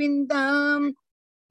[0.00, 0.92] गोविंदम।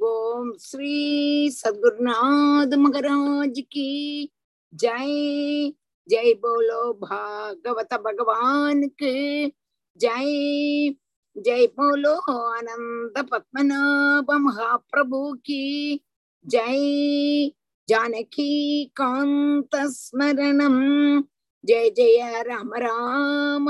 [0.01, 4.29] ओम श्री सदगुरुनाथ महाराज की
[4.73, 5.73] जय।
[6.09, 9.47] जय बोलो भागवत भगवान के
[9.97, 10.89] जय।
[11.37, 12.15] जय बोलो
[12.49, 15.99] आनंद पद्मनाभ महाप्रभु की
[16.47, 17.51] जय।
[17.89, 21.21] जानकी कांत स्मरण
[21.65, 23.69] जय जय राम राम।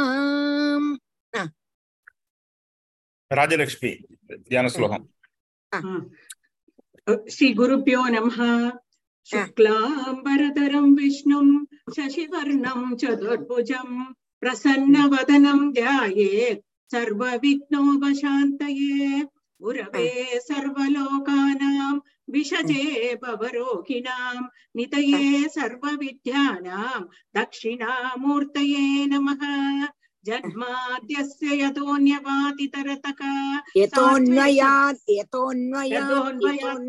[3.31, 5.05] राजलक्ष्मी। ध्यानश्लोकम्
[7.35, 8.37] श्रीगुरुभ्यो नमः
[9.29, 11.47] शुक्लाम्बरधरं विष्णुं
[11.95, 13.89] शशिवर्णं चतुर्भुजं
[14.41, 16.61] प्रसन्नवदनं ध्यायेत्
[16.93, 18.93] सर्वविघ्नोपशान्तये
[19.61, 20.09] गुरवे
[20.49, 21.93] सर्वलोकानां
[22.33, 22.83] विशजे
[23.23, 24.35] भवरोगिणां
[24.77, 27.01] नितये सर्वविद्यानां
[27.37, 29.41] दक्षिणामूर्तये नमः
[30.27, 33.21] जन्माद्यस्य यतोऽन्यवातितरतक
[33.77, 34.99] यतोऽन्वयात्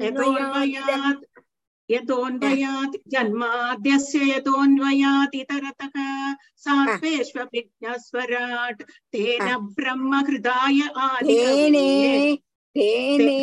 [0.03, 1.25] यतोऽन्वयात्
[1.91, 5.97] यतोऽन्वयात् जन्माद्यस्य यतोऽन्वयातितरतक
[6.65, 8.83] सात्वेष्वभिज्ञस्वराट्
[9.15, 9.47] तेन
[9.79, 11.89] ब्रह्महृदाय आदिने
[12.77, 13.41] तेने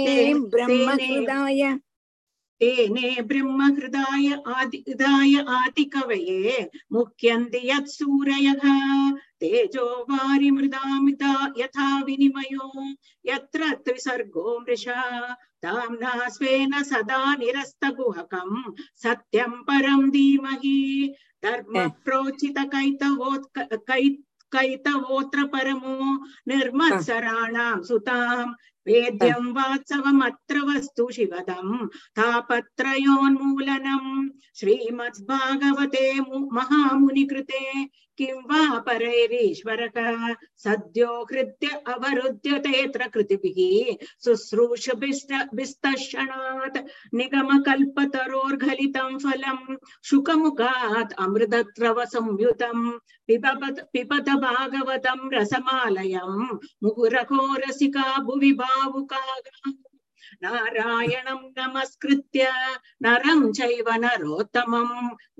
[2.59, 12.93] तेने ब्रह्महृदाय ब्रह्म हृदाय आदिदाय आदिकवये मुह्यन्ति यत्सूरयः तेजो वारिमृदामिता यथा विनिमयो।
[13.25, 21.13] यत्र त्रिसर्गो मृषा। ताम्ना स्वेन सदा निरस्तगुहकम्। सत्यं परं धीमहि।
[21.43, 24.09] धर्म प्रोचित कैतवोत् कै
[24.51, 28.53] कैतवोऽत्र परमो निर्मत्सराणां सुताम्।
[28.87, 36.19] वेद्यं वात्सवमत्र वस्तु शिवदम् तापत्रयोन्मूलनम् श्रीमद्भागवते
[36.51, 37.85] महामुनिकृते,
[38.17, 40.33] किं वा परैरीश्वरः?
[40.57, 46.77] सद्यो हृद्य अवरुध्यतेऽत्र कृतिभिः शुश्रूषभिस्तक्षणात्
[47.13, 59.70] निगमकल्पतरोर्घलितं फलं, शुकमुखात् अमृतद्रव संयुतं पिबत पिबत भागवतं रसमालयं मुहुरहो रसिका भुवि भावुकाः
[60.42, 62.50] नारायणं नमस्कृत्य
[63.02, 64.90] नरं चैव नरोत्तमं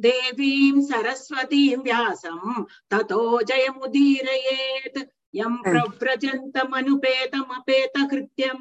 [0.06, 4.98] देवीं सरस्वतीं व्यासं ततो जयमुदीरयेत्
[5.37, 5.53] యం
[5.99, 8.59] ప్రజంతమనుపేతమపేతకృత్యం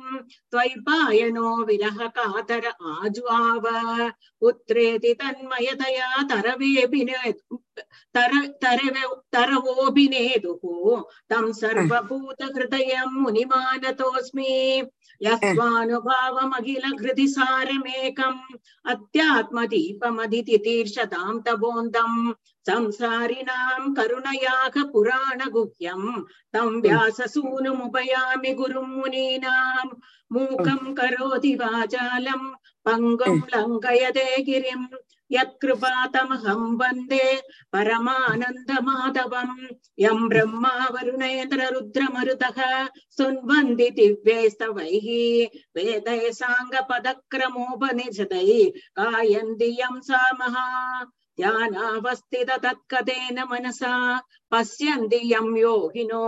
[0.53, 2.65] ద్వైపాయనో విరహ కాతర
[2.95, 3.65] ఆజ్వావ
[4.43, 7.21] పుత్రేతి తన్మయతయా తరవేభినే
[8.15, 8.33] తర
[8.63, 9.05] తరవే
[9.35, 10.53] తరవోభినేదు
[11.31, 14.53] తం సర్వభూత హృదయం మునిమానతోస్మి
[15.21, 18.35] యస్వానుభావమఖిల హృది సారమేకం
[18.85, 22.13] అత్యాత్మదీపమధి తితీర్షతాం తబోందం
[22.70, 26.10] संसारिणां करुणयाः पुराणगुह्यम्
[26.54, 29.88] तं व्याससूनुमुपयामि गुरुं मुनीनां
[30.34, 32.44] मूकं करोति वाचालं
[32.86, 34.86] पङ्गुं लङ्घयते गिरिम्
[35.36, 37.26] यत्कृपातमहं वन्दे
[37.74, 39.58] परमानन्दमाधवम्
[40.04, 42.60] यं ब्रह्मा वरुणेन्द्ररुद्रमरुतः
[43.18, 45.08] सुन्वन्ति दिव्यैस्तवैः
[45.78, 48.52] वेदैः साङ्गपदक्रमोपनिषदैः
[49.00, 50.56] गायन्ति यं सामः
[51.38, 53.94] ध्यानावस्थित तत्कथेन मनसा
[54.52, 56.24] पश्यन्ति यं योगिनो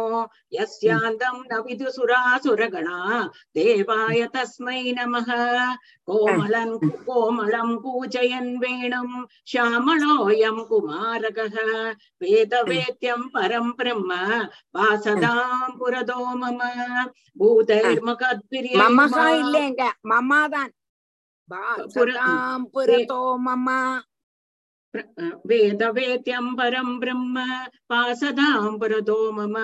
[0.53, 2.97] यस्यान्तं न विदुसुरासुरगणा
[3.55, 5.29] देवाय तस्मै नमः
[6.07, 6.71] कोमलं
[7.07, 9.09] कोमलं पूजयन् वेणुं
[9.51, 11.57] श्यामलोऽयं कुमारकः
[12.21, 14.11] वेदवेद्यं परं ब्रह्म
[14.75, 16.59] वासदां पुरदो मम
[17.41, 20.71] भूतैर्मकद्भिर्यै மமகா இல்லைங்க மமாதான்
[21.51, 23.67] புர- பாசதாம் புரதோ மம
[25.49, 27.45] वेदवेद्यं परं ब्रह्म
[27.89, 29.55] पासदां पुरतो मम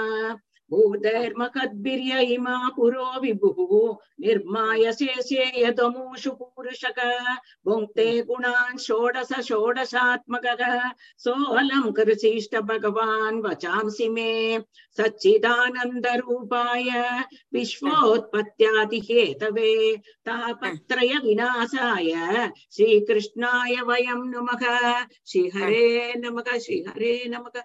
[0.70, 2.36] भूतैर्मकद्भिर्य
[2.76, 7.34] पुरो विभुः निर्माय शेषे यदमूषु पूरुषक।
[7.66, 14.60] भुङ्क्ते गुणान् षोडश षोडशात्मकः। सोऽलं कृषिष्ट भगवान् वचांसि मे।
[14.96, 17.20] सच्चिदानन्दरूपाय
[17.52, 27.60] विश्वोत्पत्त्यादिहेतवे तापत्रय विनाशाय श्रीकृष्णाय वयं नमः। श्रीहरे नमः श्रीहरे नमः।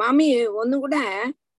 [0.00, 0.26] மாமி
[0.62, 0.96] ஒண்ணு கூட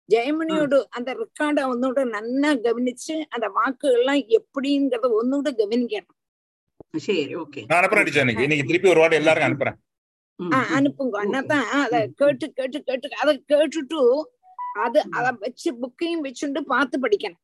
[0.09, 6.15] ஜெயமணியோட அந்த ரெக்கார்ட ஒன்னோட நன்னா கவனிச்சு அந்த வாக்குகள்லாம் எப்படிங்கறத ஒன்னோட கவனிக்கணும்.
[7.06, 7.62] சரி ஓகே.
[7.67, 9.77] நான் அனுப்புறேன் திருப்பி ஒரு வாட்டி எல்லாருக்கும் அனுப்புறேன்.
[10.77, 11.15] அனுப்புங்க.
[11.23, 14.00] அண்ணாதான் அத கேட்டு கேட்டு கேட்டு அத கேட்டுட்டு
[14.83, 17.41] அது அத வச்சு புக்கையும் வச்சுட்டு பார்த்து படிக்கணும்.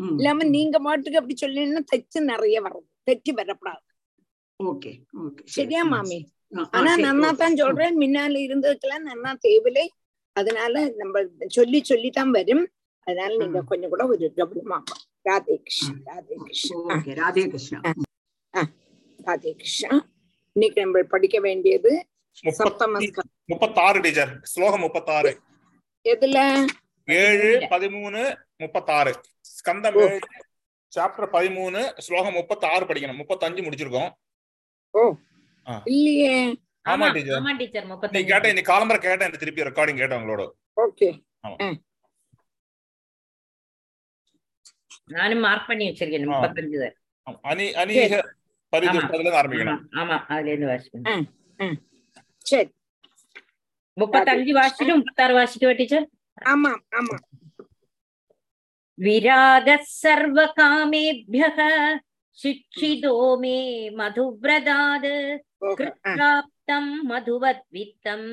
[0.00, 2.86] இல்லாம நீங்க மாட்டுக்கு அப்படி சொல்லீங்கன்னா தெச்சு நிறைய வரும்.
[3.08, 3.84] தெச்சு வரப்படாது
[4.60, 4.92] ஓகே
[5.24, 5.42] ஓகே.
[5.56, 6.18] சரியா மாமி?
[6.70, 7.98] ஆனா நன்னா தான் சொல்றேன்.
[7.98, 9.86] முன்னால இருந்ததுக்கெல்லாம் நன்னா தேவையில்லை.
[10.36, 12.64] அதனால நம்ம சொல்லி சொல்லித்தான் வரும்.
[13.00, 14.78] அதனால நீங்க கொஞ்சம் கூட ஒரு கவனமா
[15.28, 17.80] ராதே கிருஷ்ணன் ராதே கிருஷ்ணன் ராதே கிருஷ்ணா.
[19.24, 20.02] ராதே கிருஷ்ணன்
[20.52, 22.06] இன்னைக்கு நம்ம படிக்க வேண்டியது.
[23.46, 24.32] முப்பத்தாறு டீச்சர்.
[24.42, 25.32] ஸ்லோகம் முப்பத்தாறு.
[26.04, 26.66] எதுல?
[27.04, 28.22] ஏழு பதிமூணு
[28.56, 29.12] முப்பத்தாறு.
[29.54, 29.96] ஸ்கந்தம்
[30.92, 33.20] சாப்டர் பதிமூணு ஸ்லோகம் முப்பத்தாறு படிக்கணும்.
[33.22, 34.12] முப்பத்தஞ்சு முடிச்சிருக்கோம்.
[35.92, 36.34] இல்லையே.
[36.86, 37.38] ஆமா டீச்சர்.
[37.38, 40.42] ஆமா டீச்சர் 35 நீ கேட்ட இந்த காலம்பர கேட்ட இந்த திருப்பி ரெக்கார்டிங் கேட்ட உங்களோட.
[40.76, 41.08] ஓகே.
[45.16, 46.96] நானும் மார்க் பண்ணி வச்சிருக்கேன் 35 தான்
[47.50, 47.94] அனி அனி
[48.72, 49.82] பரிதுல ஆரம்பிக்கணும்.
[50.00, 51.76] ஆமா அதுல இருந்து வாசிக்கணும்
[52.46, 52.68] சரி.
[53.96, 56.06] முப்பத்தஞ்சு வாசிட்டு முப்பத்தாறு வாசிக்குவா டீச்சர்?
[56.52, 57.16] ஆமா ஆமா.
[58.98, 61.58] விராக சர்வ காமேபியக
[62.42, 63.56] शिक्षितो मे
[63.98, 65.06] मधुव्रताद्
[65.78, 68.28] कृप्राप्तम् मधुवद्वित्तम्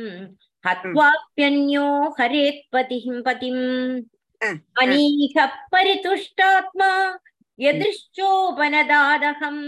[0.67, 1.87] हत्वाप्यन्यो
[2.19, 3.63] हरेत्पतिम् पतिम्
[4.81, 6.91] अनीहः परितुष्टात्मा
[7.59, 9.61] यदृश्चोपनदादहम्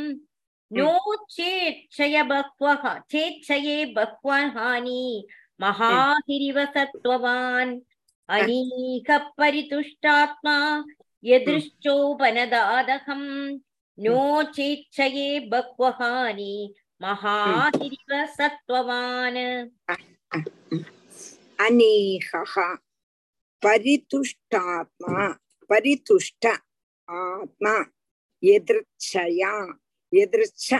[0.71, 0.91] नो
[1.35, 5.03] चेच्छय बह्वः चेच्छये बह्वहानि
[5.61, 7.79] महाहिरिव सत्त्ववान्
[8.37, 10.57] अनीहः परितुष्टात्मा
[11.23, 13.29] यदृश्चोपनदादहम्
[13.98, 16.52] नो चेच्छये बह्वहानि
[17.02, 19.38] महाहिरिव सत्त्ववान्
[21.66, 22.54] अनीहः
[23.62, 25.26] परितुष्टात्मा
[25.70, 27.74] परितुष्ट आत्मा
[28.42, 29.52] यदृच्छया
[30.12, 30.74] यदृच्छ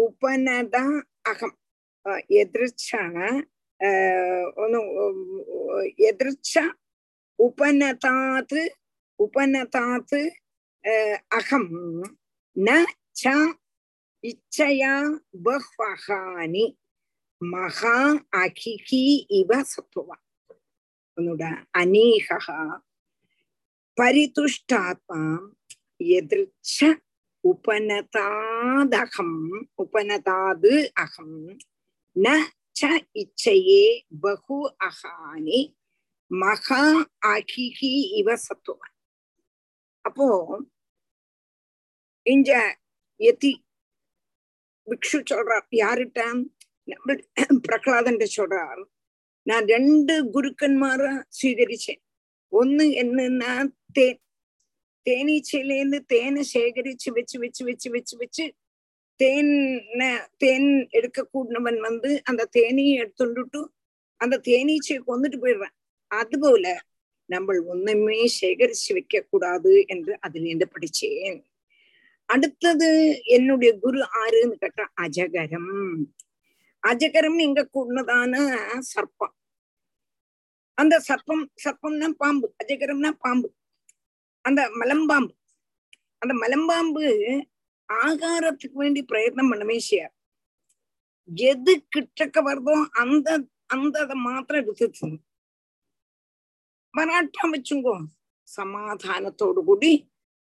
[0.00, 0.74] उपनद
[1.30, 1.56] अहम्
[2.06, 3.90] अ, यदृच्छ अ,
[4.72, 4.80] नु,
[6.06, 6.52] यदृच्छ
[7.38, 8.54] उपनतात्
[12.59, 12.69] ந
[13.15, 13.33] ச
[14.23, 14.93] இச்சையா
[15.45, 16.65] பஹ்வஹானி
[17.41, 17.97] மகா
[18.35, 19.03] அகிகி
[19.39, 20.17] இவ சத்துவா
[21.17, 21.43] உன்னோட
[21.81, 22.39] அநேகா
[23.97, 25.21] பரிதுஷ்டாத்மா
[26.17, 26.77] எதிர்ச்ச
[27.43, 29.37] உபனதாதகம்
[29.83, 30.73] உபனதாது
[31.03, 31.37] அகம்
[32.15, 32.35] ந
[32.75, 32.89] ச
[33.21, 33.85] இச்சையே
[34.23, 35.61] பகு அகானி
[36.31, 36.83] மகா
[37.27, 38.95] அகிகி இவ சத்துவன்
[40.05, 40.27] அப்போ
[42.33, 42.49] இஞ்ச
[43.19, 43.51] எத்தி
[44.87, 46.21] பிக்ஷு சொல்றார் யாருட்ட
[46.87, 47.15] நம்ம
[47.67, 48.81] பிரகலாதன் சொல்றார்
[49.47, 51.03] நான் ரெண்டு குருக்கன்மார
[51.39, 52.01] சீகரிச்சேன்
[52.53, 53.53] ஒன்னு என்னன்னா
[53.97, 54.05] தே
[55.05, 58.45] തേനീച്ചയിലേന്ന് தேனை சேகரிச்சு வச்சு வச்சு வச்சு வச்சு வச்சு
[59.19, 59.53] தேன்
[60.37, 63.61] தேன் எடுக்க കൂടിനവൻ வந்து அந்த தேனியை எடுத்துட்டு
[64.21, 65.75] அந்த தேனீச்சையை கொண்டுட்டு போயிடுறான்.
[66.11, 66.65] அதுபோல
[67.29, 71.39] நம்ம ஒண்ணுமே சேகரிச்சு வைக்க கூடாது என்று அதிலிருந்து படிச்சேன்.
[72.29, 72.89] அடுத்தது
[73.35, 75.73] என்னுடைய குரு ஆறுன்னு கேட்டா அஜகரம்.
[76.83, 78.33] அஜகரம் இங்க கூடதான
[78.93, 79.33] சர்ப்பம்.
[80.77, 83.49] அந்த சர்ப்பம் சர்ப்பம்னா பாம்பு அஜகரம்னா பாம்பு.
[84.45, 85.33] அந்த மலம்பாம்பு.
[86.21, 87.05] அந்த மலம்பாம்பு
[87.89, 90.15] ஆகாரத்துக்கு வேண்டி பிரயத்னம் பண்ணவே செய்யாது
[91.51, 93.29] எது கிட்டக்க வருதோ அந்த
[93.75, 95.09] அந்த அதை மாத்திரம் எடுத்துச்சு
[96.93, 97.95] மராட்டம் வச்சுங்கோ.
[98.47, 99.91] சமாதானத்தோடு கூடி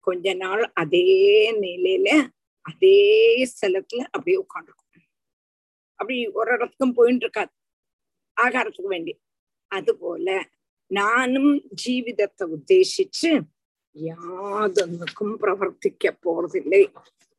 [0.08, 1.06] கொஞ்ச நாள் அதே
[1.64, 2.10] நிலையில
[2.66, 2.98] அதே
[3.52, 4.84] ஸ்தலத்துல அப்படியே உட்காந்துருக்கும்
[6.00, 7.52] அப்படி ஒரு இடத்துக்கும் போயிட்டு இருக்காது.
[8.36, 9.14] ஆகாரத்துக்கு வேண்டி.
[9.72, 10.28] அது போல
[10.90, 11.52] நானும்
[11.82, 13.30] ஜீவிதத்தை உத்தேசிச்சு
[13.96, 16.82] யாதொன்னுக்கும் பிரவர்த்திக்க போறதில்லை.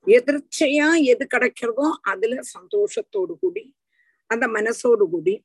[0.08, 3.64] எதிர்ச்சையா எது கிடைக்கிறதோ அதுல சந்தோஷத்தோடு கூடி
[4.30, 5.36] அந்த மனசோடு கூடி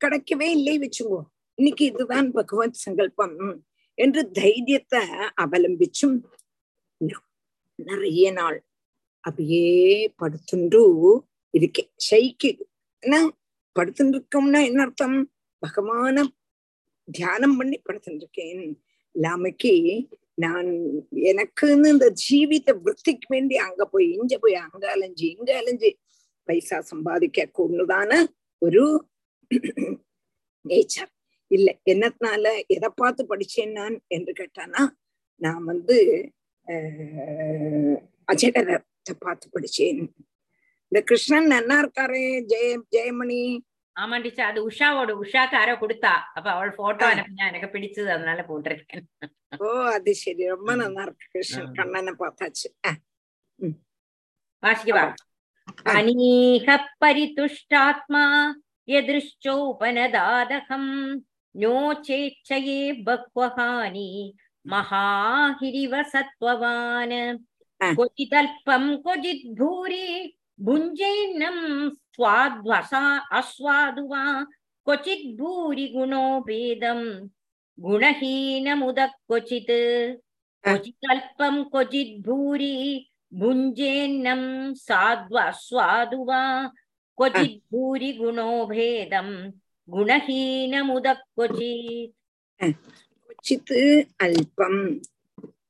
[0.00, 1.20] கிடைக்கவே இல்லை வச்சுங்கோ
[1.58, 3.36] இன்னைக்கு இதுதான் பகவத் சங்கல்பம்.
[3.98, 5.02] என்று தைரியத்தை
[5.44, 6.16] அவலம்பிச்சும்
[7.78, 8.58] நிறைய நாள்
[9.24, 9.66] அப்படியே
[10.22, 10.82] படுத்துண்டு
[11.54, 11.90] இருக்கேன்.
[12.10, 12.64] சைக்குது
[13.02, 13.16] என்ன
[13.76, 15.18] படுத்துட்டு இருக்கோம்னா என்ன அர்த்தம்?
[15.62, 16.16] பகவான
[17.08, 18.62] தியானம் பண்ணி படுத்துருக்கேன்
[19.14, 19.72] இல்லாமக்கு
[20.44, 20.68] நான்
[21.32, 25.90] எனக்குன்னு இந்த ஜீவித விற்பிக்கு வேண்டி அங்க போய் இங்க போய் அங்க அலைஞ்சு இங்க அலைஞ்சு
[26.48, 28.10] பைசா சம்பாதிக்க கூடதான
[28.62, 28.82] ஒரு
[30.64, 31.10] நேச்சர்
[31.56, 32.44] இல்ல என்னத்தினால
[32.74, 34.82] எதை பார்த்து படிச்சேன் நான் என்று கேட்டானா
[35.44, 35.96] நான் வந்து
[38.28, 40.00] அஜடரத்தை பார்த்து படிச்சேன்.
[40.92, 42.20] இந்த கிருஷ்ணன் நன்னா இருக்காரு
[42.52, 43.42] ஜெய ஜெயமணி.
[43.96, 46.12] ஆமா டீச்சர் அது உஷாவோட உஷாக்கார கொடுத்தா.
[46.36, 49.04] அப்ப அவள் போட்டோ அனுப்பினா எனக்கு பிடிச்சது அதனால போட்டிருக்கேன்.
[49.64, 50.44] ஓ அது சரி.
[50.54, 52.68] ரொம்ப நல்லா இருக்கு கிருஷ்ணன் கண்ணனை பார்த்தாச்சு.
[54.62, 55.04] வாசிக்கவா
[55.98, 56.66] அநீக
[57.02, 58.24] பரிதுஷ்டாத்மா
[58.88, 60.90] எதிர்ச்சோபனதாதகம்.
[61.61, 64.09] नो चेच्छये बह्वहानि
[64.71, 67.13] महाहिरिव सत्त्ववान्
[67.81, 67.93] आ.
[67.93, 70.05] क्वचिदल्पम् क्वचित् भूरि
[70.67, 71.57] भुञ्जेन्नं
[72.15, 73.01] स्वाद्वसा
[73.39, 74.23] अस्वादु वा
[74.85, 77.05] क्वचित् भूरि गुणो भेदम्
[77.77, 79.71] गुणहीनमुद क्वचित्
[80.63, 82.75] क्वचिदल्पं क्वचित् भूरि
[83.39, 84.41] भुञ्जेन्नं
[84.87, 86.41] साध्वास्वादु वा
[87.17, 89.29] क्वचित् भूरि गुणो भेदं
[89.89, 92.13] गुणहीनमुद क्वचित्
[92.61, 93.71] क्वचित्
[94.23, 94.75] अल्पं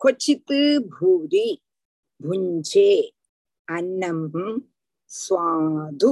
[0.02, 0.54] क्वचित्
[0.94, 1.48] भूरि
[2.22, 2.90] भुञ्जे
[3.68, 4.60] अन्नं
[5.20, 6.12] स्वादु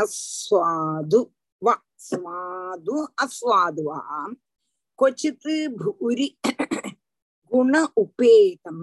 [0.00, 1.20] अस्वादु
[1.66, 1.74] वा
[2.08, 3.98] स्वादु अस्वादु वा
[4.98, 5.48] क्वचित्
[5.78, 6.28] भूरि
[7.52, 8.80] गुण उपेतं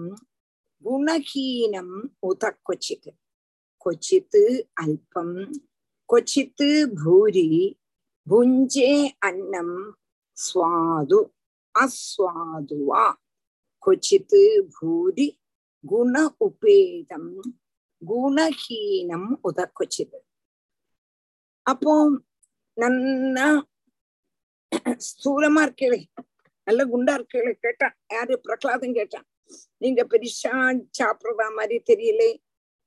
[0.84, 1.94] गुणहीनम्
[2.28, 3.08] उत क्वचित्
[3.82, 4.36] क्वचित्
[4.82, 5.30] अल्पं
[6.08, 6.62] क्वचित्
[7.02, 7.48] भूरि
[8.27, 9.75] புஞ்சே அன்னம்
[10.37, 11.19] சுவாது
[11.75, 13.05] அஸ்வாதுவா
[13.83, 14.41] கொச்சித்து
[14.75, 15.27] பூரி
[15.83, 17.31] குண உபேதம்
[18.01, 20.19] குணஹீனம் உதக்கொச்சிது
[21.65, 21.93] அப்போ
[22.77, 23.47] நன்னா
[25.07, 25.99] ஸ்தூலமா இருக்கேளே
[26.67, 29.27] நல்ல குண்டா இருக்கேளே கேட்டான் யாரு பிரகலாதம் கேட்டான்
[29.77, 30.53] நீங்க பெருசா
[30.99, 32.23] சாப்பிடுறதா மாதிரி தெரியல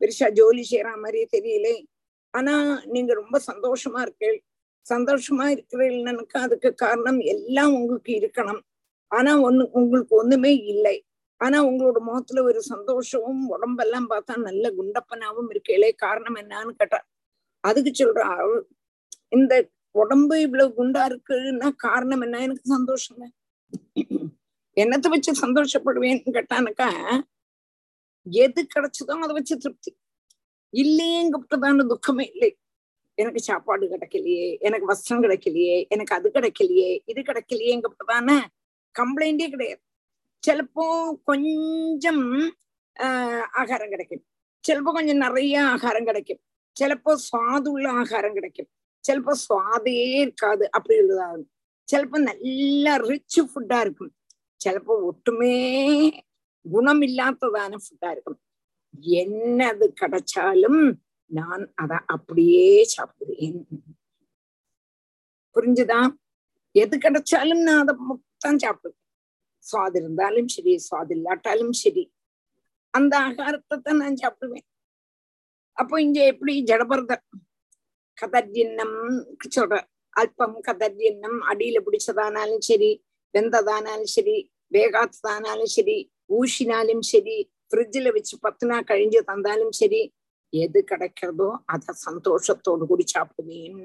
[0.01, 1.69] பெருசா ஜோலி செய்யற மாதிரி தெரியல
[2.35, 2.55] ஆனா
[2.87, 4.39] நீங்க ரொம்ப சந்தோஷமா இருக்கேள்
[4.87, 8.63] சந்தோஷமா இருக்கிறீங்கன்னு அதுக்கு காரணம் எல்லாம் உங்களுக்கு இருக்கணும்.
[9.11, 10.97] ஆனா ஒண்ணு உங்களுக்கு ஒண்ணுமே இல்லை.
[11.41, 17.01] ஆனா உங்களோட முகத்துல ஒரு சந்தோஷமும் உடம்பெல்லாம் பார்த்தா நல்ல குண்டப்பனாவும் இருக்கீங்களே காரணம் என்னன்னு கேட்டா
[17.65, 18.23] அதுக்கு சொல்ற
[19.37, 19.55] இந்த
[19.95, 22.41] உடம்பு இவ்வளவு குண்டா இருக்குன்னா காரணம் என்ன?
[22.47, 23.25] எனக்கு சந்தோஷங்க.
[24.77, 26.89] என்னத்தை வச்சு சந்தோஷப்படுவேன்னு கேட்டானுக்கா
[28.27, 29.91] எது கிடைச்சதோ அதை வச்சு திருப்தி.
[30.75, 32.51] இல்லையேங்கப்பட்டதான துக்கமே இல்லை.
[33.19, 38.39] எனக்கு சாப்பாடு கிடைக்கலையே எனக்கு வஸ்திரம் கிடைக்கலையே எனக்கு அது கிடைக்கலையே இது கிடைக்கலையேங்கிறதான
[38.95, 39.83] கம்ப்ளைண்டே கிடையாது.
[40.43, 40.85] சிலப்போ
[41.31, 42.25] கொஞ்சம்
[43.63, 44.23] ஆகாரம் கிடைக்கும்.
[44.65, 46.41] சிலப்போ கொஞ்சம் நிறைய ஆகாரம் கிடைக்கும்.
[46.77, 48.69] சிலப்போ சுவாதுள்ள ஆகாரம் கிடைக்கும்.
[49.05, 51.49] சிலப்போ சுவாதே இருக்காது அப்படி உள்ளதாகும்.
[51.89, 54.13] சிலப்போ நல்ல ரிச் ஃபுட்டா இருக்கும்.
[54.65, 55.55] சிலப்போ ஒட்டுமே
[56.67, 58.41] குணம் இல்லாததான ஃபுட்டா இருக்கும்.
[59.21, 60.81] என்னது கிடைச்சாலும்
[61.31, 63.61] நான் அத அப்படியே சாப்பிடுவேன்.
[65.57, 66.01] புரிஞ்சுதா?
[66.75, 67.95] எது கிடைச்சாலும் நான் அதை
[68.45, 68.99] தான் சாப்பிடுவேன்.
[69.65, 72.05] சுவாது இருந்தாலும் சரி சுவாது இல்லாட்டாலும் சரி.
[72.95, 74.67] அந்த ஆகாரத்தை தான் நான் சாப்பிடுவேன்.
[75.77, 77.25] அப்போ இங்க எப்படி ஜடபரதர்
[78.19, 78.97] கதர்ஜின்னம்
[79.57, 79.77] சொல்ற
[80.17, 82.91] அல்பம் கதர்ஜின்னம் அடியில பிடிச்சதானாலும் சரி
[83.35, 84.37] வெந்ததானாலும் சரி
[84.73, 85.97] வேகாத்ததானாலும் சரி
[86.39, 87.37] ஊசினாலும் சரி
[87.71, 90.01] ஃப்ரிட்ஜில் வச்சு பத்து நாள் கழிஞ்சு தந்தாலும் சரி
[90.53, 93.79] எது கிடைக்கிறதோ அத சந்தோஷத்தோடு கூடி சாப்பிடுவேன்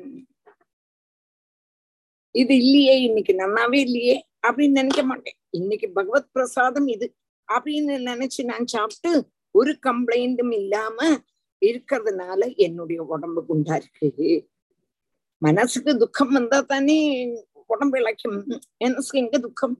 [2.36, 7.07] இது இல்லையே இன்னைக்கு நன்னாவே இல்லையே அப்படின்னு நினைக்க மாட்டேன் இன்னைக்கு பகவத் பிரசாதம் இது
[7.50, 9.12] அப்படின்னு நினைச்சு நான் சாப்பிட்டு
[9.55, 10.98] ஒரு கம்ப்ளைண்டும் இல்லாம
[11.62, 14.29] இருக்கிறதுனால என்னுடைய உடம்பு குண்டா இருக்கு
[15.41, 16.98] மனசுக்கு துக்கம் வந்தா தானே
[17.69, 18.38] உடம்பு இழைக்கும்
[18.84, 19.75] மனசுக்கு எங்க துக்கம்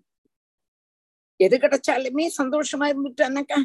[1.40, 3.60] எது கிடைச்சாலுமே சந்தோஷமா இருந்துட்டானாக்கா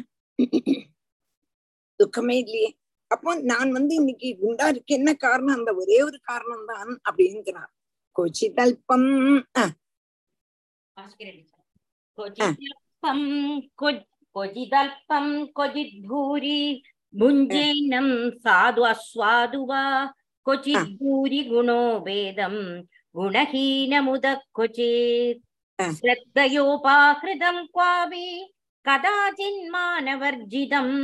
[1.99, 2.69] துக்கமே இல்லையே
[3.11, 4.91] அப்போ நான் வந்து இன்னைக்கு குண்டா இருக்கு.
[4.99, 5.57] என்ன காரணம்?
[5.57, 7.71] அந்த ஒரே ஒரு காரணம் தான் அப்படிங்கிறார்.
[8.15, 9.09] கொச்சிதல்பம்.
[14.35, 16.59] கொஜிதல்பம் கொஜித் பூரி
[17.13, 18.13] புஞ்சைனம்
[18.43, 19.83] சாது அஸ்வாதுவா
[20.45, 22.61] கொச்சித் பூரி குணோ வேதம்
[23.15, 24.25] குணஹீனமுத
[24.57, 25.41] கொச்சித்
[25.79, 28.27] ஸ்ரத்தையோபாகிருதம் குவாபி
[28.85, 30.95] கதாச்சின் மானவர்ஜிதம்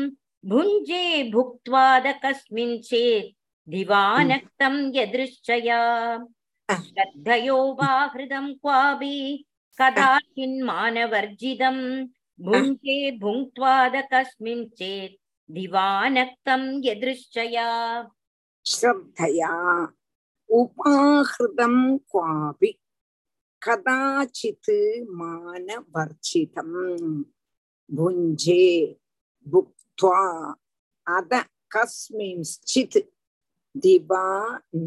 [0.51, 3.35] भुञ्जे भुक्त्वाद कस्मिंश्चेत्
[3.69, 5.81] दिवानक्तं यदृश्चया
[6.69, 9.17] श्रद्धयोपाहृतं क्वापि
[9.79, 11.79] कदाचिन्मानवर्जितं
[12.47, 17.69] भुङ्क्ते भुङ्क्त्वाद कस्मिंश्चेत् दिवानक्तं यदृश्चया
[18.67, 19.53] श्रद्धया
[20.49, 21.75] उपाहृतं
[22.11, 22.71] क्वापि
[23.63, 24.71] कदाचित्
[25.19, 26.71] मानवर्जितं
[27.91, 28.65] भुञ्जे
[29.98, 30.22] त्वा
[31.08, 31.34] அத
[31.72, 32.98] கஸ்மிஞ்சித்
[33.76, 34.24] திபா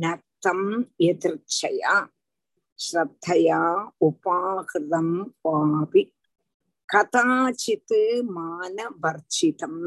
[0.00, 0.67] நக்தம்
[1.00, 1.95] எதிர்ச்சயா
[2.79, 3.61] ஸ்ரத்தையா
[4.07, 5.14] உபாகிருதம்
[5.45, 6.02] வாபி
[6.88, 7.97] கதாச்சித்
[8.37, 9.83] மானவர்ஜிதம்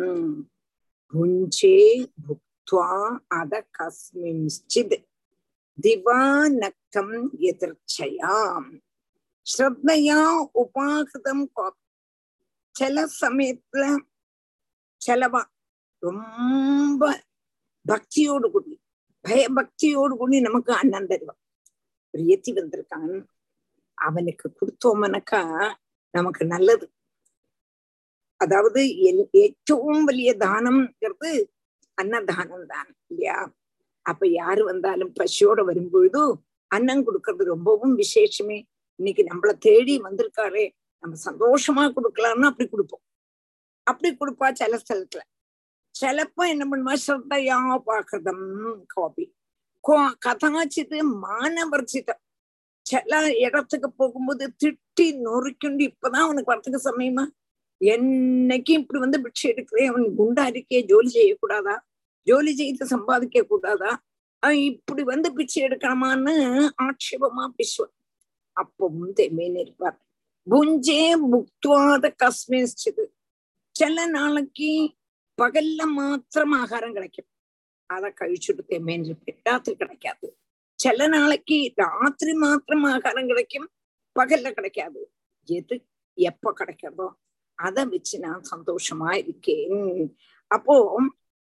[1.14, 1.78] புஞ்சே
[2.26, 2.90] புக்துவா
[3.40, 4.98] அத கஸ்மிஞ்சித்
[5.78, 6.22] திவா
[6.62, 7.16] நக்தம்
[7.50, 8.70] எதிர்ச்சயாம்
[9.48, 10.22] ஸ்ரத்தையா
[10.56, 11.46] உபாகிருதம்
[12.76, 13.84] சில சமயத்துல
[15.06, 15.42] செலவா?
[16.04, 17.04] ரொம்ப
[17.86, 18.74] பக்தியோடு கூடி
[19.26, 21.40] பயபக்தியோடு கூடி நமக்கு அண்ணன் தருவான்.
[22.14, 23.14] ஒரு ஏத்தி வந்திருக்கான்.
[24.08, 25.42] அவனுக்கு கொடுத்தோம்னாக்கா
[26.14, 26.86] நமக்கு நல்லது.
[28.44, 28.82] அதாவது
[29.44, 31.32] ஏற்றவும் வலிய தானம்ங்கிறது
[31.98, 33.38] அன்னதானம் தான் இல்லையா?
[34.06, 36.22] அப்ப யாரு வந்தாலும் பசியோட வரும்பொழுது
[36.76, 38.58] அன்னம் கொடுக்கறது ரொம்பவும் விசேஷமே.
[39.00, 40.66] இன்னைக்கு நம்மளை தேடி வந்திருக்காரே.
[41.04, 43.04] நம்ம சந்தோஷமா கொடுக்கலாம்னு அப்படி கொடுப்போம்.
[43.90, 45.22] அப்படி கொடுப்பா சில ஸ்தலத்துல.
[45.96, 46.94] சிலப்போ என்ன பண்ணுவா?
[47.06, 48.46] ஸ்ரத்தையா பாக்கிருதம்
[48.94, 49.26] கோபி.
[50.26, 52.22] கதாச்சிது மானவர்ஜிதம்
[52.86, 57.26] சில இடத்துக்கு போகும்போது திட்டி நொறுக்குண்டு இப்பதான் அவனுக்கு வரத்துக்கு சமயமா?
[57.82, 59.90] என்னைக்கும் இப்படி வந்து பிட்சை எடுக்கிறேன்.
[59.92, 61.76] அவன் குண்டா இருக்கே ஜோலி செய்யக்கூடாதா?
[62.28, 63.92] ஜோலி செய்து சம்பாதிக்க கூடாதா
[64.44, 66.34] அவன் இப்படி வந்து பிச்சை எடுக்கணுமான்னு
[66.86, 67.94] ஆட்சேபமா பேசுவான்
[68.58, 69.98] அப்பவும் தெமேன்னு இருப்பார்.
[70.48, 73.04] புஞ்சே முக்துவாத கஸ்மிச்சிது
[73.76, 74.70] சில நாளைக்கு
[75.38, 77.30] பகல்ல மாத்திரம் ஆகாரம் கிடைக்கும்
[77.90, 80.28] அதை கழிச்சுட்டு தெமேன்னு இருப்பேன் ராத்திரி கிடைக்காது
[80.80, 83.68] சில நாளைக்கு ராத்திரி மாத்திரம் ஆகாரம் கிடைக்கும்
[84.16, 85.02] பகல்ல கிடைக்காது
[85.50, 85.76] எது
[86.18, 87.08] எப்ப கிடைக்கிறதோ
[87.60, 89.82] அதை வச்சு நான் சந்தோஷமா இருக்கேன்
[90.52, 90.76] அப்போ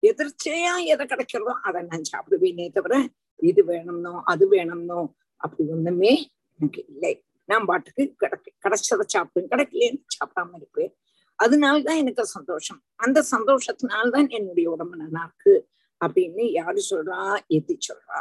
[0.03, 2.95] எதிர்ச்சையா எதை கிடைக்கிறதோ அதை நான் சாப்பிடுவேனே தவிர
[3.41, 5.01] இது வேணும்னோ அது வேணும்னோ
[5.41, 6.13] அப்படி ஒண்ணுமே
[6.61, 7.15] எனக்கு இல்லை
[7.49, 10.93] நான் பாட்டுக்கு கிடைக்க கிடைச்சதை சாப்பிடுவேன் கிடைக்கலன்னு சாப்பிடாம இருப்பேன்
[11.39, 12.81] அதனால்தான் எனக்கு சந்தோஷம்.
[12.97, 15.55] அந்த சந்தோஷத்தினால்தான் என்னுடைய உடம்பு நல்லா இருக்கு
[16.01, 17.21] அப்படின்னு யாரு சொல்றா?
[17.57, 18.19] எத்தி சொல்றா.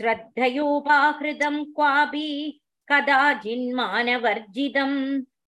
[0.00, 2.28] ஸ்ரத்தையோபாஹிருதம் குவாபி
[2.88, 5.00] கதாஜின் மானவர்ஜிதம்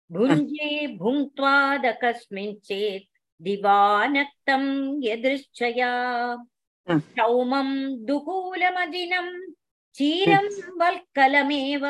[0.09, 3.05] புஞ்சே புங்க்வாத கஸ்மின் சேத்
[3.41, 4.71] திவானக்தம்
[5.11, 5.91] எதிர்ச்சயா
[7.17, 9.33] சௌமம் துகூலமதினம்
[9.95, 11.83] சீரம் வல்கலமேவ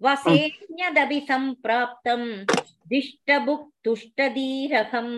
[0.00, 2.28] வசேன்யதபி சம்பிராப்தம்
[2.91, 5.15] सम्प्राप्तं दिष्टभुक्तुष्टधीरहम्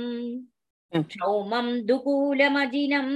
[1.10, 3.10] सौमं दुकूलमजिनं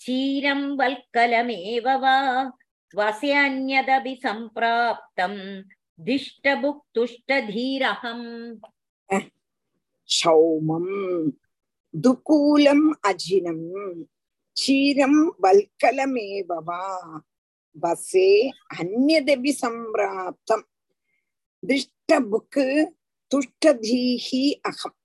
[0.00, 2.16] क्षीरं वल्कलमेव वा
[2.94, 5.34] वस्यान्यदपि सम्प्राप्तं
[6.00, 8.26] दिष्टभुक्तुष्टधीरहम्
[10.08, 10.92] சௌமம்
[11.94, 13.66] துகூலம் அஜினம்
[14.56, 16.78] க்ஷீரம் வல்கலமேவவா
[17.76, 18.30] வசே
[18.76, 20.64] அந்நதபி சம்பிராப்தம்
[21.62, 22.66] திருஷ்ட புக்கு
[23.33, 24.97] துஷ்டதீஹி அகம்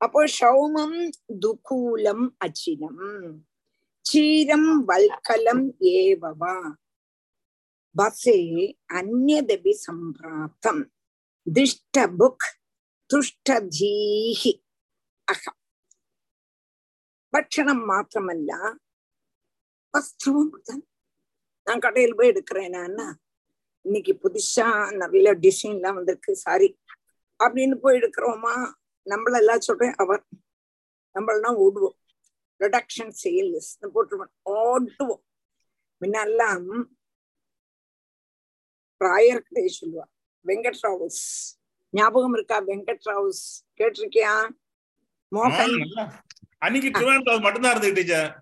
[0.00, 0.98] அப்போ சௌமம்
[1.42, 3.04] துகூலம் அச்சினம்
[4.06, 6.56] சீரம் வல்கலம் ஏவவா
[7.94, 8.38] பசே
[8.92, 10.82] அந்நதபி சம்பிராப்தம்
[11.46, 12.48] திருஷ்ட புக்
[13.10, 14.52] துஷ்டதீஹி
[15.28, 15.58] அகம்
[17.32, 18.52] பட்சணம் மாத்திரமல்ல
[19.94, 20.52] வஸ்திரமும்
[21.66, 23.06] நான் கடையில் போய் எடுக்கிறேன்னா
[23.84, 24.66] இன்னைக்கு புதுசா
[24.98, 26.68] நிறைய டிசைன் எல்லாம் வந்திருக்கு சாரி
[27.38, 28.72] அப்படின்னு போய் எடுக்கிறோமா?
[29.04, 30.24] நம்மள எல்லாம் சொல்றேன் அவர்
[31.14, 31.98] நம்மளெல்லாம் ஓடுவோம்.
[32.58, 34.32] ரிடக்ஷன் சேல்ஸ் போட்டுருவோம்.
[34.50, 35.22] ஓடுவோம்
[36.00, 36.84] முன்னெல்லாம்
[39.04, 40.04] ராயர் கடை சொல்லுவா.
[40.46, 41.22] வெங்கட் ராவுஸ்
[41.90, 42.60] ஞாபகம் இருக்கா?
[42.60, 43.42] வெங்கட் ராவுஸ்
[43.78, 44.48] கேட்டிருக்கியா?
[45.34, 46.12] மோகன்.
[46.58, 48.40] அன்னைக்கு திருவனந்தபுரம் அது மட்டும்தான் இருந்தது டீச்சர்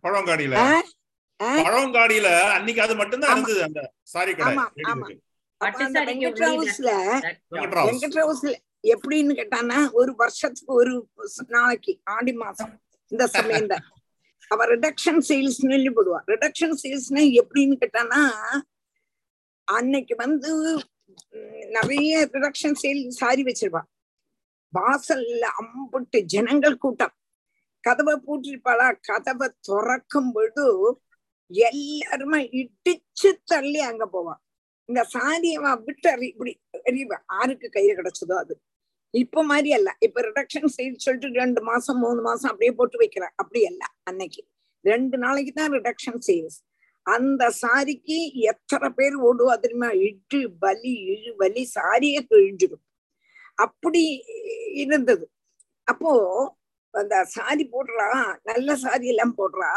[1.42, 3.30] ஆஹ் பழவங்காடியில அன்னைக்கு அது மட்டும்தான்.
[3.30, 4.56] இருந்தது அந்த சாரி கடை.
[4.56, 5.20] வெங்கட்.
[6.38, 6.90] ராவுஸ்ல
[7.50, 8.54] வெங்கட்.
[8.84, 10.92] எப்படின்னு கேட்டானா ஒரு வருஷத்துக்கு ஒரு
[11.48, 12.72] நாளைக்கு ஆடி மாசம்
[13.12, 13.84] இந்த சமயம் தான்
[14.50, 15.60] அவ ரிடக்ஷன் சேல்ஸ்
[15.96, 18.20] போடுவா ரிடக்ஷன் சேல்ஸ்னா எப்படின்னு கேட்டானா
[19.68, 20.50] அன்னைக்கு வந்து
[21.34, 23.82] உம், நிறைய ரிடக்ஷன் சேல் சாரி வச்சிருப்பா.
[24.72, 27.14] வாசல்ல அம்புட்டு ஜனங்கள் கூட்டம்.
[27.84, 28.86] கதவை பூட்டிருப்பாளா?
[29.08, 30.64] கதவை திறக்கும் பொழுது
[31.50, 34.40] எல்லாருமே இடிச்சு தள்ளி அங்க போவான்
[34.88, 38.54] இந்த சாரியை விட்டு அறி இப்படி அறிவு ஆருக்கு கையில கிடைச்சதோ அது.
[39.14, 39.90] இப்ப மாதிரி அல்ல.
[40.00, 43.32] இப்ப ரிடக்ஷன் செய்து சொல்லிட்டு ரெண்டு மாசம் மூணு மாசம் அப்படியே போட்டு வைக்கிறேன்.
[43.36, 44.42] அப்படி அல்ல அன்னைக்கு.
[44.84, 46.58] ரெண்டு நாளைக்கு தான் ரிடக்ஷன் சேல்ஸ்
[47.06, 48.16] அந்த சாரிக்கு
[48.50, 49.90] எத்தனை பேர் ஓடுவா தெரியுமா?
[50.08, 52.84] இட்டு வலி இழு வலி சாரியே கிழிஞ்சிடும்
[53.54, 54.02] அப்படி
[54.74, 55.24] இருந்தது.
[55.86, 56.10] அப்போ
[56.94, 58.08] அந்த சாரி போடுறா
[58.42, 59.70] நல்ல சாரி எல்லாம் போடுறா.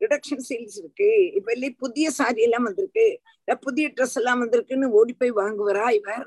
[0.00, 1.08] ரிடக்ஷன் சேல்ஸ் இருக்கு.
[1.34, 3.06] இப்ப இல்லையே புதிய சாரி எல்லாம் வந்திருக்கு.
[3.62, 6.24] புதிய ட்ரெஸ் எல்லாம் வந்திருக்குன்னு ஓடி போய் வாங்குவரா இவர்?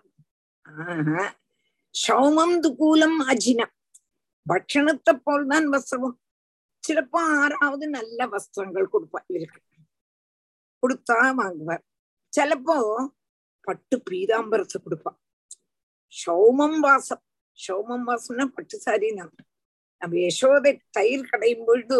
[0.66, 1.32] ஆஹ்.
[1.94, 3.74] சௌமம் துகூலம் அஜினம்
[4.46, 6.16] பட்சணத்தை போல்தான் வஸ்திரம்
[6.84, 9.62] சிலப்போ ஆறாவது நல்ல வஸ்திரங்கள் கொடுப்பா இவருக்கு
[10.84, 11.84] கொடுத்தா வாங்குவார்
[12.34, 12.78] சிலப்போ
[13.68, 15.12] பட்டு பீதாம்பரத்தை கொடுப்பா
[16.14, 17.24] சௌமம் வாசம்
[17.60, 19.46] சௌமம் வாசம்னா பட்டு சாரி நம்ம
[20.02, 22.00] நம்ம யசோதை தயிர் கடையும் பொழுது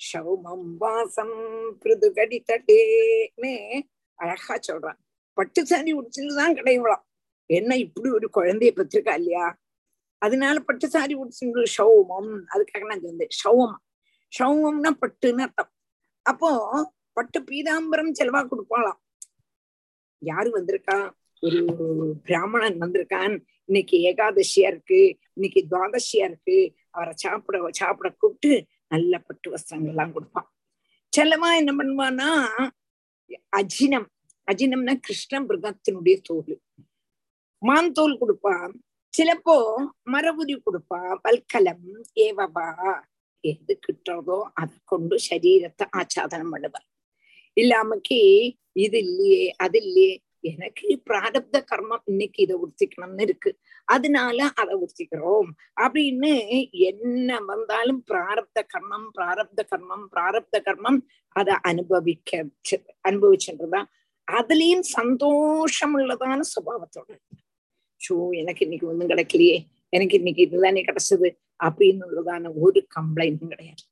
[0.00, 1.36] சௌமம் வாசம்
[1.82, 3.52] பிருது கடி தட்டேன்னு
[4.18, 5.00] அழகா சொல்றான்
[5.38, 7.04] பட்டு சாரி உடிச்சுட்டு தான் கிடையவளாம்
[7.58, 9.46] என்ன இப்படி ஒரு குழந்தைய பெற்றிருக்கா இல்லையா?
[10.18, 13.32] அதனால பட்டு சாரி உடிச்சு சௌமம் அதுக்காக நான் சொன்னேன்.
[13.42, 13.76] சௌமம்
[14.32, 15.70] சௌமம்னா பட்டுன்னு அர்த்தம்.
[16.22, 16.50] அப்போ
[17.12, 19.00] பட்டு பீதாம்பரம் செலவா கொடுப்பாளாம்.
[20.22, 20.98] யாரு வந்திருக்கா?
[21.40, 21.60] ஒரு
[22.22, 23.34] பிராமணன் வந்திருக்கான்.
[23.64, 25.00] இன்னைக்கு ஏகாதசியா இருக்கு.
[25.32, 26.58] இன்னைக்கு துவாதசியா இருக்கு.
[26.90, 28.52] அவரை சாப்பிட சாப்பிட கூப்பிட்டு
[28.88, 30.48] நல்ல பட்டு வஸ்திரங்கள் எல்லாம் கொடுப்பான்.
[31.16, 32.30] செல்லமா என்ன பண்ணுவான்னா
[33.56, 34.08] அஜினம்.
[34.50, 36.54] அஜினம்னா கிருஷ்ண மிருகத்தினுடைய தோல்
[37.62, 38.72] மாந்தோல் கொடுப்பான்.
[39.14, 39.56] சிலப்போ
[40.12, 41.12] மரபுரி கொடுப்பான்.
[41.24, 41.86] பல்கலம்
[42.26, 42.68] ஏவபா
[43.44, 46.86] எது கிட்டுறதோ அதை கொண்டு சரீரத்தை ஆச்சாதனம் பண்ணுவார்.
[47.56, 48.18] இல்லாமக்கு
[48.84, 50.12] இது இல்லையே அது இல்லையே.
[50.50, 53.50] எனக்கு பிராரப்த கர்மம் இன்னைக்கு இதை உறுத்திக்கணும்னு இருக்கு.
[53.88, 55.50] அதனால அதை உறுத்திக்கிறோம்.
[55.84, 56.32] அப்படின்னு
[56.90, 61.00] என்ன வந்தாலும் பிராரப்த கர்மம் பிராரப்த கர்மம் பிராரப்த கர்மம்
[61.36, 62.44] அதை அனுபவிக்க
[63.08, 63.82] அனுபவிச்சுன்றதா
[64.28, 67.10] அதுலயும் சந்தோஷம் உள்ளதான சுபாவத்தோட.
[68.00, 69.58] ஷோ எனக்கு இன்னைக்கு ஒண்ணும் கிடைக்கலையே.
[69.92, 71.28] எனக்கு இன்னைக்கு இதுதானே கிடைச்சது
[71.64, 73.82] அப்படின்னுள்ளதான ஒரு கம்ப்ளைண்டும் கிடையாது.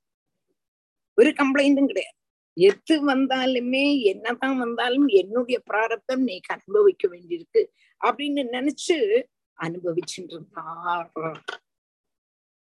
[1.19, 2.15] ஒரு கம்ப்ளைண்டும் கிடையாது.
[2.57, 7.63] எது வந்தாலுமே என்னதான் வந்தாலும் என்னுடைய பிராரப்தம் நீ அனுபவிக்க வேண்டியிருக்கு
[8.01, 8.97] அப்படின்னு நினைச்சு
[9.59, 11.09] அனுபவிச்சுட்டு இருந்தார்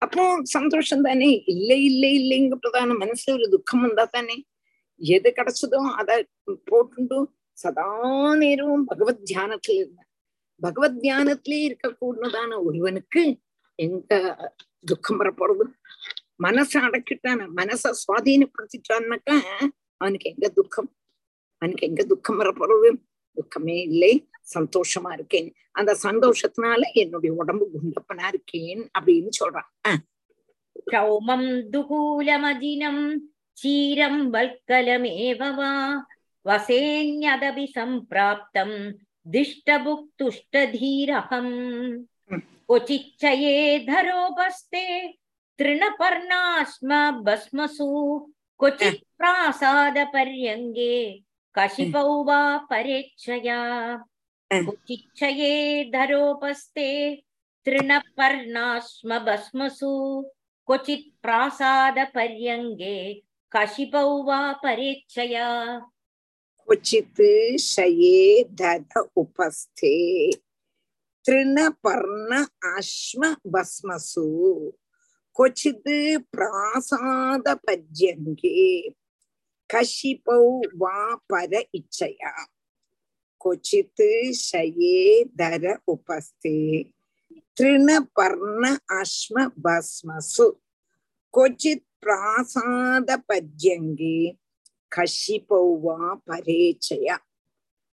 [0.02, 1.30] அப்போ சந்தோஷம் தானே?
[1.47, 4.38] இல்லை இல்லை இல்லைங்கிறதான மனசுல ஒரு துக்கம் வந்தா தானே?
[5.02, 6.12] எது கிடைச்சதோ அத
[6.71, 7.19] போட்டுண்டு
[7.58, 7.88] சதா
[8.36, 10.02] நேரமும் பகவத் தியானத்துல இருந்த
[10.60, 13.39] பகவத் தியானத்திலே இருக்கக்கூடதான ஒருவனுக்கு
[13.76, 14.38] எங்க
[14.86, 15.72] துக்கம் வரப்போறது?
[16.43, 17.48] மனசை அடக்கிட்டான?
[17.56, 19.39] மனச சுவாதீனப்படுத்திட்டான்னாக்கா
[19.98, 20.96] அவனுக்கு எங்க துக்கம்?
[21.58, 22.96] அவனுக்கு எங்க துக்கம் வரப்போறது?
[23.34, 24.30] துக்கமே இல்லை.
[24.60, 25.54] சந்தோஷமா இருக்கேன்.
[25.72, 29.98] அந்த சந்தோஷத்தினால என்னுடைய உடம்பு குண்டப்பனா இருக்கேன் அப்படின்னு சொல்றான்.
[30.91, 33.15] சௌமம் துகூலமதினம்
[33.52, 36.06] சீரம் வல்கலமேவா வா.
[36.46, 38.93] வசேன்யதபி சம்பிராப்தம்
[39.28, 42.06] दिष्टभुक्तुष्टधीरहम्।
[42.68, 45.18] क्वचिच्चये धरोपस्ते
[45.60, 51.24] तृणपर्णास्म भस्मसु। क्वचित् प्रासादपर्यङ्गे
[51.56, 53.98] कशिपौ वा परेच्छया।
[54.54, 57.24] क्वचिच्चये धरोपस्ते
[57.66, 60.26] तृणपर्णास्म भस्मसु।
[60.66, 65.82] क्वचित् प्रासादपर्यङ्गे कशिपौ वा परेच्छया।
[66.68, 67.22] क्वचित्
[67.61, 69.96] शये दध उपस्थे
[71.25, 72.44] तृणपर्ण
[72.77, 74.25] अश्म भस्मसु
[75.37, 75.90] क्वचित्
[76.33, 77.70] प्रासादपर्यङ्गे
[79.70, 80.40] कशिपौ
[80.81, 80.96] वा
[81.33, 82.33] पर इच्छया
[83.40, 84.03] क्वचित्
[84.38, 84.98] शये
[85.38, 86.83] दर उपस्थे
[87.59, 90.48] तृणपर्ण अश्म भस्मसु
[91.35, 92.98] क्वचित् प्रासादपर्यङ्गे
[94.91, 95.97] கஷிபௌவா
[96.28, 97.15] பரேச்சயா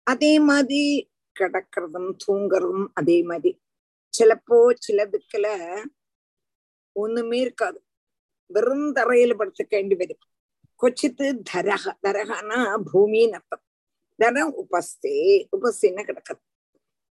[0.08, 0.82] அதே மாதிரி
[1.36, 3.52] கிடக்கிறதும் தூங்குறதும் அதே மாதிரி
[4.14, 5.48] சிலப்போ சிலதுக்கல
[6.96, 7.80] ஒண்ணுமே இருக்காது
[8.50, 10.24] வெறும் தரையில படுத்துக்க வேண்டி வரும்
[10.82, 12.60] கொச்சித்து தரக தரகனா
[12.92, 13.64] பூமின்னு அர்த்தம்
[14.20, 15.16] தரம் உபஸ்தே
[15.56, 16.42] உபஸ்தின்னு கிடக்குது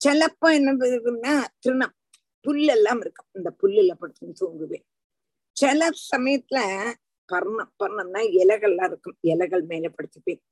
[0.00, 1.94] சிலப்போ என்ன இருக்குன்னா திருணம்
[2.44, 4.86] புல்லெல்லாம் இருக்கும் இந்த புல்லுல படுத்து தூங்குவேன்
[5.56, 6.58] சில சமயத்துல
[7.32, 9.16] பர்ணம் பர்ணம்னா இலைகள்லாம் இருக்கும்.
[9.20, 10.42] இலைகள் மேல படுத்துப்பேன்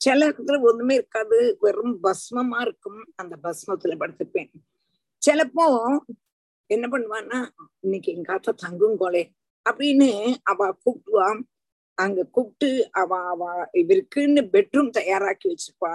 [0.00, 0.28] சில
[0.62, 1.38] ஒண்ணுமே இருக்காது.
[1.60, 3.00] வெறும் பஸ்மமா இருக்கும்.
[3.16, 4.50] அந்த பஸ்மத்துல படுத்துப்பேன்
[5.22, 5.66] சிலப்போ
[6.70, 7.38] என்ன பண்ணுவான்னா
[7.80, 9.22] இன்னைக்கு எங்காத்த தங்குங்கோலே
[9.66, 10.08] அப்படின்னு
[10.42, 11.28] அவ கூப்பிடுவா.
[11.98, 15.94] அங்க கூப்பிட்டு அவ அவ இவருக்குன்னு பெட்ரூம் தயாராக்கி வச்சிருப்பா.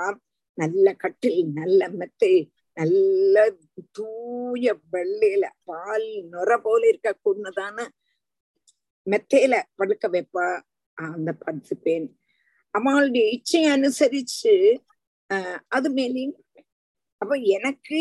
[0.58, 2.34] நல்ல கட்டில் நல்ல மெத்தை
[2.78, 3.36] நல்ல
[3.92, 7.78] தூய வெள்ளையில பால் நுர போல இருக்க கூடதான
[9.08, 10.46] மெத்தையில படுக்க வைப்பா
[10.98, 12.08] அந்த படுத்துப்பேன்
[12.74, 14.54] அவளுடைய இச்சையை அனுசரிச்சு
[15.30, 16.36] ஆஹ் அது மேலேயும்
[17.22, 18.00] அப்ப எனக்கு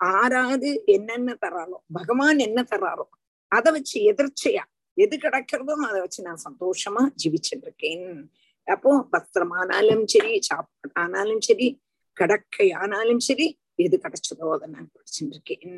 [0.00, 3.06] ஆறாது என்னென்ன தராளோ பகவான் என்ன தராரோ
[3.52, 4.64] அதை வச்சு எதிர்ச்சையா
[4.96, 8.06] எது கிடைக்கிறதோ அதை வச்சு நான் சந்தோஷமா ஜீவிச்சுட்டு இருக்கேன்
[8.66, 11.66] அப்போ வஸ்திரமானாலும் சரி சாப்பாடு ஆனாலும் சரி
[12.16, 13.46] கடக்கை ஆனாலும் சரி
[13.78, 15.74] எது கிடைச்சதோ அதை நான் படிச்சுட்டு இருக்கேன்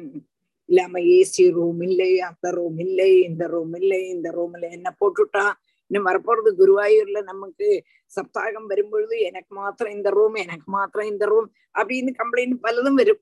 [0.69, 5.45] இல்லாம ஏசி ரூம் இல்லை அந்த ரூம் இல்லை இந்த ரூம் இல்லை இந்த ரூம்ல என்ன போட்டுட்டா?
[5.91, 7.67] இன்னும் வரப்போறது குருவாயூர்ல நமக்கு
[8.13, 13.21] சப்தாகம் வரும்பொழுது எனக்கு மாத்திரம் இந்த ரூம் எனக்கு மாத்திரம் இந்த ரூம் அப்படின்னு கம்ப்ளைண்ட் பலதும் வரும்.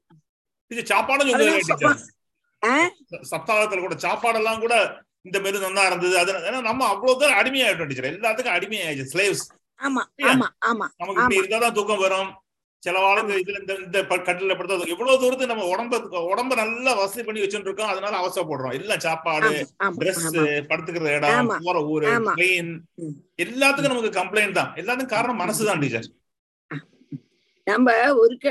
[3.32, 4.74] சப்தாகத்துல கூட சாப்பாடெல்லாம் கூட
[5.24, 6.14] இந்த மாரி நல்லா இருந்தது.
[6.18, 8.10] அது ஏன்னா நம்ம அவ்வளவு தூரம் அடிமையாயிட்டோம் டீச்சர்.
[8.12, 9.44] எல்லாத்துக்கும் அடிமையாயிடுச்சு ஸ்லேவ்ஸ்
[9.80, 12.30] ஆமா ஆமா ஆமா நமக்கு இப்படி இருந்தாதான் தூக்கம் வரும்.
[12.84, 16.00] சில வாழ்க்கை இதுல இந்த இந்த கட்டில படுத்தது எவ்வளவு தூரத்துக்கு நம்ம உடம்ப
[16.32, 18.74] உடம்ப நல்லா வசதி பண்ணி வச்சுட்டு இருக்கோம் அதனால அவசரப்படுறோம்.
[18.78, 19.50] எல்லாம் சாப்பாடு
[20.00, 20.26] ட்ரெஸ்
[20.70, 22.72] படுத்துக்கிற இடம் போற ஊரு ட்ரெயின்
[23.44, 24.72] எல்லாத்துக்கும் நமக்கு கம்ப்ளைண்ட் தான்.
[24.82, 26.10] எல்லாத்துக்கும் காரணம் மனசுதான் டீச்சர்.
[27.70, 27.92] நம்ம
[28.22, 28.48] ஒருக்க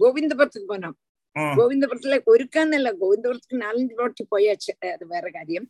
[0.00, 0.96] கோவிந்தபுரத்துக்கு போனோம்.
[1.58, 4.72] கோவிந்தபுரத்துல ஒருக்கான்னு இல்ல கோவிந்தபுரத்துக்கு நாலஞ்சு வாட்டி போயாச்சு.
[4.94, 5.68] அது வேற காரியம்.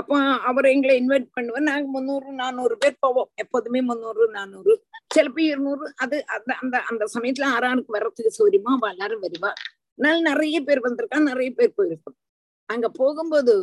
[0.00, 0.16] அப்போ
[0.50, 1.68] அவர் எங்களை இன்வைட் பண்ணுவார்.
[1.70, 3.30] நாங்க முந்நூறு நானூறு பேர் போவோம்.
[3.42, 4.74] எப்போதுமே முந்நூறு நானூறு.
[5.12, 9.50] சிலப்போ இருநூறு அது அந்த அந்த அந்த சமயத்துல ஆறானுக்கு வர்றதுக்கு சௌரியமா அவ எல்லாரும் வருவா
[9.98, 12.18] அதனால நிறைய பேர் வந்திருக்கா நிறைய பேர் போயிருக்கோம்
[12.70, 13.54] அங்க போகும்போது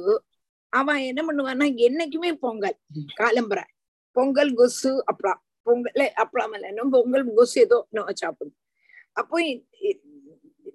[0.74, 2.78] அவன் என்ன பண்ணுவான்னா என்னைக்குமே பொங்கல்
[3.14, 3.66] காலம்பரை
[4.16, 5.34] பொங்கல் கொசு அப்பளா
[5.68, 7.78] பொங்கல் அப்பளம் இல்லைன்னு பொங்கல் கொசு ஏதோ
[8.16, 8.58] சாப்பிடும்
[9.14, 9.38] அப்போ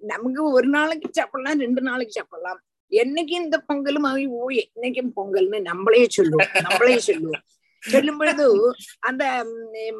[0.03, 2.59] நமக்கு ஒரு நாளைக்கு சாப்பிடலாம் ரெண்டு நாளைக்கு சாப்பிடலாம்
[2.91, 7.43] என்னைக்கு இந்த பொங்கலும் ஆகி ஓ என்னைக்கும் பொங்கல்னு நம்மளே சொல்லுவோம் நம்மளே சொல்லுவோம்
[7.85, 8.45] சொல்லும் பொழுது
[9.01, 9.55] அந்த ம்,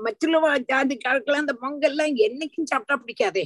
[0.06, 0.38] மറ്റുள்ள
[0.72, 3.44] ஜாதிக்காரர்கள் அந்த பொங்கல்லாம் என்னைக்கும் சாப்பிட்டா பிடிக்காதே.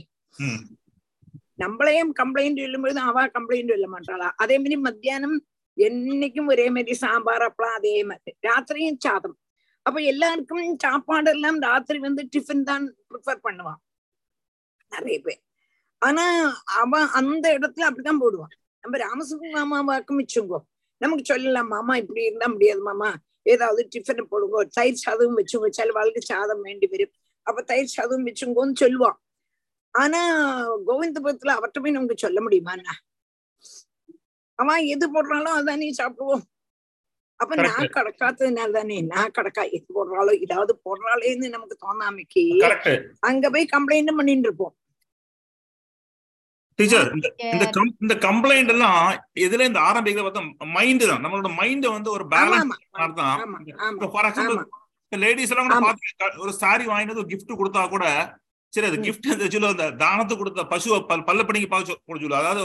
[1.59, 4.27] நம்மளையும் கம்ப்ளைண்ட் சொல்லும் பொழுது அவ கம்ப்ளைண்ட் சொல்ல மாட்டாளா.
[4.43, 5.37] அதே மாதிரி மத்தியானம்
[5.77, 8.31] என்னைக்கும் ஒரே மாதிரி சாம்பார் அப்பளம் அதே மாதிரி.
[8.47, 9.35] ராத்திரியும் சாதம்.
[9.85, 13.79] அப்ப எல்லாருக்கும் சாப்பாடெல்லாம் ராத்திரி வந்து டிஃபன் தான் ப்ரிஃபர் பண்ணுவான்
[14.91, 15.41] நிறைய பேர்.
[16.01, 16.25] ஆனா
[16.81, 20.59] அவன் அந்த இடத்துல அப்படிதான் போடுவான் நம்ம ராமசுக்கு மாமா வாக்கம் வச்சுங்கோ
[21.01, 23.09] நமக்கு சொல்லலாம் மாமா இப்படி இருந்தா முடியாது மாமா.
[23.41, 24.63] ஏதாவது டிஃபன் போடுங்க.
[24.63, 25.69] தயிர் சாதம் வச்சுங்க.
[25.69, 27.11] சில வாழ்க்கை சாதம் வேண்டி வரும்.
[27.41, 29.17] அப்ப தயிர் சாதம் வச்சுங்கோன்னு சொல்லுவான்.
[29.91, 30.21] ஆனா
[30.87, 32.97] கோவிந்தபுரத்துல அவர்கிட்ட போய் நமக்கு சொல்ல முடியுமா என்ன?
[34.55, 36.41] அவன் எது போடுறாலும் அதானே சாப்பிடுவோம்.
[37.35, 37.93] அப்ப நான்.
[37.95, 42.43] கடக்காததுனால தானே நான் கடக்கா எது போடுறாளோ இதாவது போடுறாளேன்னு நமக்கு தோணாமைக்கு
[43.19, 44.78] அங்க போய் கம்ப்ளைண்ட் பண்ணிட்டு இருப்போம்.
[46.79, 47.27] டீச்சர் இந்த
[48.03, 48.99] இந்த கம்ப்ளைண்ட் எல்லாம்
[49.45, 50.43] எதுல இந்த ஆரம்பிக்கிற பார்த்தா
[50.75, 51.23] மைண்ட் தான்.
[51.25, 52.75] நம்மளோட மைண்ட் வந்து ஒரு பேலன்ஸ்
[53.21, 53.39] தான்.
[54.13, 54.59] ஃபார் எக்ஸாம்பிள்
[55.11, 55.79] லேடிஸ் எல்லாம் கூட.
[55.87, 58.05] பாத்து ஒரு சாரி வாங்கினது ஒரு gift கொடுத்தா கூட
[58.73, 62.63] சரி அது gift அந்த சொல்ல அந்த தானத்துக்கு கொடுத்த பசுவை பல் பல்ல பண்ணிக்கு பாச்சு கொடுச்சு அதாவது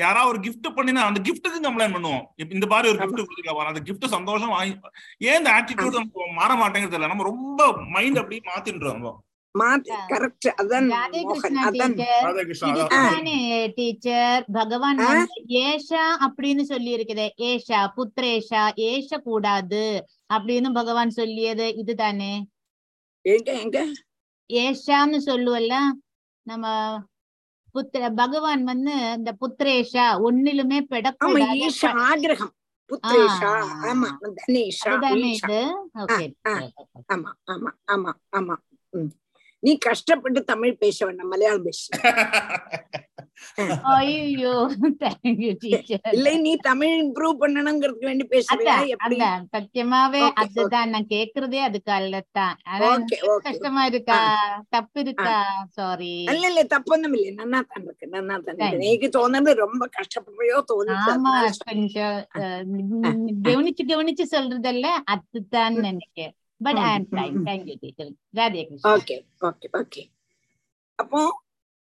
[0.00, 2.24] யாராவது ஒரு gift பண்ணினா அந்த கிஃப்ட்டுக்கு கம்ப்ளைண்ட் பண்ணுவோம்.
[2.56, 4.74] இந்த மாதிரி ஒரு gift கொடுத்துருக்கா அந்த gift சந்தோஷம் வாங்கி
[5.28, 5.96] ஏன் இந்த ஆட்டிடியூட்
[6.40, 7.08] மாற மாட்டேங்கிறது இல்ல.
[7.12, 7.60] நம்ம ரொம்ப
[7.94, 9.06] மைண்ட் அப்படி மாத்தின்றோம்.
[10.08, 10.88] கரெக்ட் அதான்
[13.74, 14.44] டீச்சர்.
[14.52, 14.98] பகவான்
[15.48, 19.84] ஏஷா அப்படின்னு சொல்லி இருக்குது ஏஷா புத்திரேஷா ஏஷ கூடாது
[20.34, 21.76] அப்படின்னு பகவான் சொல்லியது.
[21.76, 22.32] இதுதானே
[23.24, 23.78] எங்க எங்க?
[24.50, 25.76] ஏஷான்னு சொல்லுவல்ல?
[26.42, 26.66] நம்ம
[27.74, 31.56] புத்திர பகவான் வந்து இந்த புத்திரேஷா ஒன்னிலுமே ஆமா பெடக்கூடாது.
[31.60, 32.52] ஈஷா ஆகிரகம்.
[37.08, 37.30] ஆமா.
[37.46, 38.56] ஆமா ஆமா ஆமா.
[39.62, 41.82] நீ கஷ்டப்பட்டு தமிழ் பேச வேண்டாம் மலையாளம் பேச.
[43.92, 44.54] ஐயோ
[46.16, 48.76] இல்ல நீ தமிழ் இம்ப்ரூவ் பண்ணணுங்கிறதுக்கு வேண்டி பேசுறியா?
[49.54, 52.56] சத்தியமாவே அதுதான் நான் கேக்குறதே அதுக்கு தான்
[53.46, 54.20] கஷ்டமா இருக்கா?
[54.74, 55.36] தப்பு இருக்கா?
[55.76, 58.06] சாரி இல்ல இல்ல தப்பொன்னும் இல்ல நன்னா தான் இருக்கு.
[58.14, 61.56] நன்னா தான் இருக்கு தோணுது ரொம்ப கஷ்டப்படுறையோ தோணுது கொஞ்சம்
[63.46, 66.34] கவனிச்சு கவனிச்சு சொல்றதல்ல அதுதான் நினைக்கிறேன்.
[66.60, 70.02] But I am time thank you teacher Radhe Krishna okay okay okay
[70.98, 71.22] அப்போ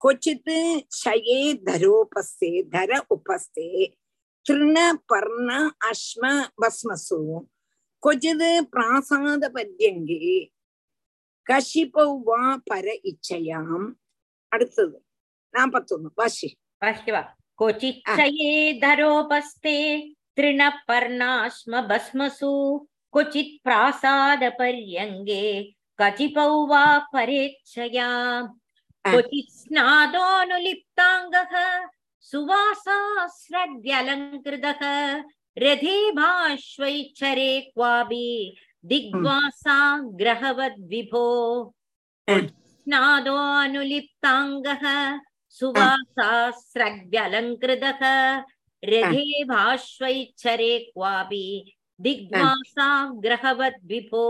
[0.02, 0.54] கொச்சித்
[1.02, 3.68] சயே தரோபஸ்தே தர உபஸ்தே
[4.46, 4.78] திருண
[5.10, 5.50] பர்ண
[5.90, 6.24] அஸ்ம
[6.60, 7.20] பஸ்மசு
[8.02, 10.34] கொச்சித் பிராசாத பத்தியங்கே
[11.46, 13.86] கஷிபௌ வா பர இச்சையாம்
[14.52, 14.98] அடுத்தது
[15.54, 16.48] நாற்பத்தொன்னு வாஷி
[16.82, 17.22] வாஷிவா
[17.58, 19.78] கொச்சிச்சயே தரோபஸ்தே
[20.36, 22.52] திருண பர்ணாஸ்ம பஸ்மசு
[23.14, 25.46] क्वचित् प्रासादपर्यङ्गे
[26.00, 28.08] कतिपौ वा परेच्छया
[29.08, 31.52] क्वचित् स्नादोऽनुलिप्ताङ्गः
[32.30, 34.82] सुवासास्रग्यलङ्कृतः
[35.64, 38.28] रथे भाश्वैच्छरे क्वापि
[38.90, 39.78] दिग्वासा
[40.20, 41.26] ग्रहवद्विभो।
[42.84, 44.84] स्नादोऽनुलिप्ताङ्गः
[45.58, 48.02] सुवासास्रग्यलङ्कृतः
[48.92, 49.24] रथे
[49.54, 51.46] भाश्वैच्छरे क्वापि
[52.00, 54.26] दिग्भासां ग्रहवद् विभो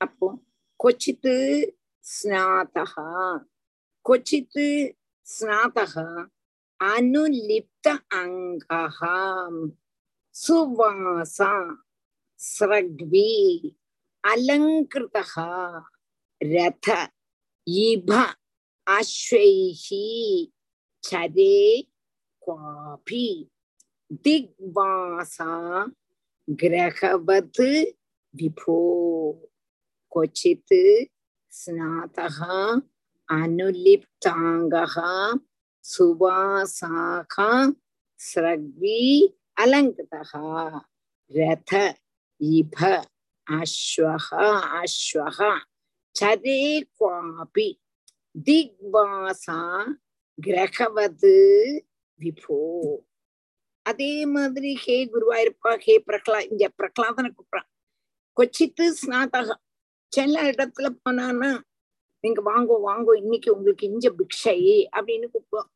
[0.00, 0.28] अपो
[0.80, 1.28] क्वचित्
[2.04, 2.94] स्नातः
[4.06, 4.58] क्वचित्
[5.26, 5.94] स्नातः
[6.80, 9.00] अनुलिप्त अङ्गः
[10.34, 11.52] सुवासा,
[12.38, 13.30] स्रग्वी,
[14.24, 15.32] अलङ्कृतः,
[16.40, 16.88] रथ,
[17.68, 18.10] इभ,
[18.86, 19.86] अश्वैः,
[21.04, 21.82] चरे
[22.42, 23.26] क्वापि
[24.22, 25.52] திக்வாசா
[26.48, 27.62] கிரகவத்
[28.34, 28.78] விபோ.
[30.12, 30.76] கொச்சித்
[31.52, 32.58] ஸ்நாதகா
[33.28, 34.86] அனுலிப்தாங்கா
[35.84, 37.50] சுவாசாகா
[38.20, 39.00] ஸ்ரக்வி
[39.60, 40.82] அலங்கிருதா
[41.30, 41.72] ரத
[42.40, 42.78] இப
[43.46, 44.28] அஸ்வஹ
[44.80, 45.38] அஸ்வஹ.
[46.16, 46.60] சதே
[46.96, 47.68] குவாபி
[48.46, 49.60] திக்வாசா
[50.38, 51.36] கிரகவது
[52.20, 52.58] விபோ.
[53.86, 57.68] அதே மாதிரி ஹே குருவாயிருப்பா ஹே பிரகலா இங்க பிரகலாதனை கூப்பிடுறான்.
[58.36, 59.62] கொச்சித்து ஸ்நாதகம்
[60.12, 61.50] சில இடத்துல போனான்னா
[62.24, 64.58] நீங்க வாங்கோ வாங்கோ இன்னைக்கு உங்களுக்கு இஞ்ச பிக்ஷை
[64.96, 65.70] அப்படின்னு கூப்பிடுவோம்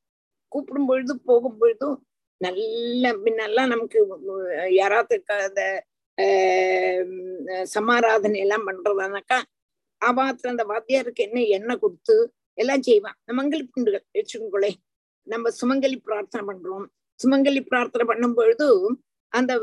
[0.53, 1.97] கூப்பிடும் பொழுது போகும் பொழுதும்
[2.41, 3.99] நல்ல முன்னெல்லாம் நமக்கு
[4.71, 5.17] யாராவது
[5.47, 5.63] அந்த
[6.19, 9.39] ஆஹ் சமாராதனை எல்லாம் பண்றதானாக்கா
[10.01, 12.17] ஆபாத்துல அந்த வாத்தியாருக்கு என்ன எண்ணெய் கொடுத்து
[12.59, 13.17] எல்லாம் செய்வான்.
[13.25, 14.71] நம்ம மங்களி புண்டுகள் வச்சுக்கோங்களே
[15.27, 16.87] நம்ம சுமங்கலி பிரார்த்தனை பண்றோம்.
[17.23, 18.97] சுமங்கலி பிரார்த்தனை பண்ணும் பொழுது
[19.29, 19.57] அந்த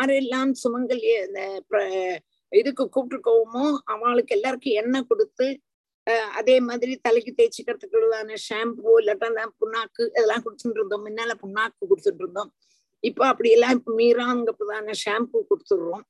[0.00, 2.18] ஆரெல்லாம் சுமங்கலி அந்த பிர-
[2.48, 5.60] இதுக்கு கூப்பிட்டுருக்கோமோ அவளுக்கு எல்லாருக்கும் எண்ணெய் கொடுத்து
[6.10, 11.06] அஹ் அதே மாதிரி தலைக்கு தேய்ச்சிக்கிறதுக்குள்ளதான ஷாம்பு இல்லாட்டா புண்ணாக்கு இதெல்லாம் கொடுத்துட்டு இருந்தோம்.
[11.06, 12.54] முன்னால புண்ணாக்கு கொடுத்துட்டு இருந்தோம்.
[13.00, 16.00] இப்போ அப்படி எல்லாம் இப்ப மீறாங்கிறதான ஷாம்பு கொடுத்துடுறோம்.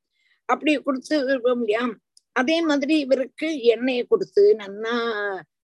[0.45, 1.95] அப்படி கொடுத்து இருக்கோம் இல்லையா?
[2.33, 4.95] அதே மாதிரி இவருக்கு எண்ணெயை கொடுத்து நன்னா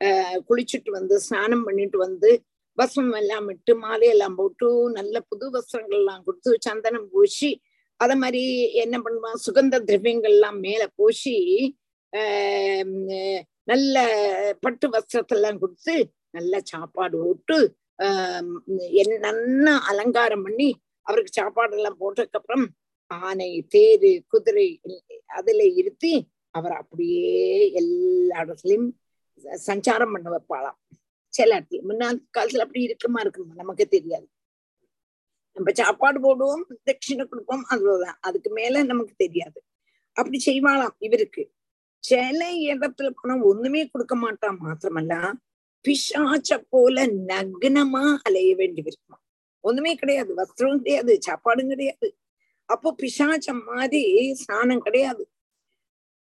[0.03, 2.43] ஆஹ் குளிச்சுட்டு வந்து ஸ்நானம் பண்ணிட்டு வந்து
[2.77, 7.49] வசம் எல்லாம் விட்டு மாலையெல்லாம் போட்டு நல்ல புது வஸ்திரங்கள் எல்லாம் கொடுத்து சந்தனம் பூசி
[7.99, 8.43] அத மாதிரி
[8.75, 11.35] என்ன பண்ணுவான் சுகந்த திரவியங்கள் எல்லாம் மேல பூசி
[13.67, 13.95] நல்ல
[14.59, 15.95] பட்டு வஸ்திரத்தெல்லாம் கொடுத்து
[16.31, 17.57] நல்ல சாப்பாடு போட்டு
[17.99, 18.51] ஆஹ்
[19.27, 20.69] நல்லா அலங்காரம் பண்ணி
[21.07, 22.65] அவருக்கு சாப்பாடு எல்லாம் போட்டதுக்கு அப்புறம்
[23.11, 24.67] ஆனை தேரு குதிரை
[25.27, 26.13] அதுல இருத்தி
[26.55, 27.33] அவர் அப்படியே
[27.73, 28.87] எல்லா இடத்துலயும்
[29.67, 30.77] சஞ்சாரம் பண்ண வைப்பாளாம்.
[31.37, 31.81] சில இடத்துல.
[31.81, 33.53] முன்னாள் காலத்துல அப்படி இருக்குமா இருக்குமா?
[33.55, 34.27] நமக்கு தெரியாது.
[35.57, 38.17] நம்ம சாப்பாடு போடுவோம் தட்சிணை கொடுப்போம் அவ்வளவுதான்.
[38.21, 39.59] அதுக்கு மேல நமக்கு தெரியாது.
[40.17, 41.43] அப்படி செய்வாளாம் இவருக்கு.
[42.03, 45.15] சில இடத்துல போனா ஒண்ணுமே கொடுக்க மாட்டான் மாத்திரமல்ல
[45.85, 46.97] பிசாச்ச போல
[47.31, 49.17] நக்னமா அலைய வேண்டி இருக்குமா
[49.63, 50.31] ஒண்ணுமே கிடையாது.
[50.37, 51.13] வஸ்திரம் கிடையாது.
[51.27, 52.07] சாப்பாடும் கிடையாது.
[52.69, 54.01] அப்போ பிசாச்சம் மாதிரி
[54.35, 55.23] ஸ்நானம் கிடையாது.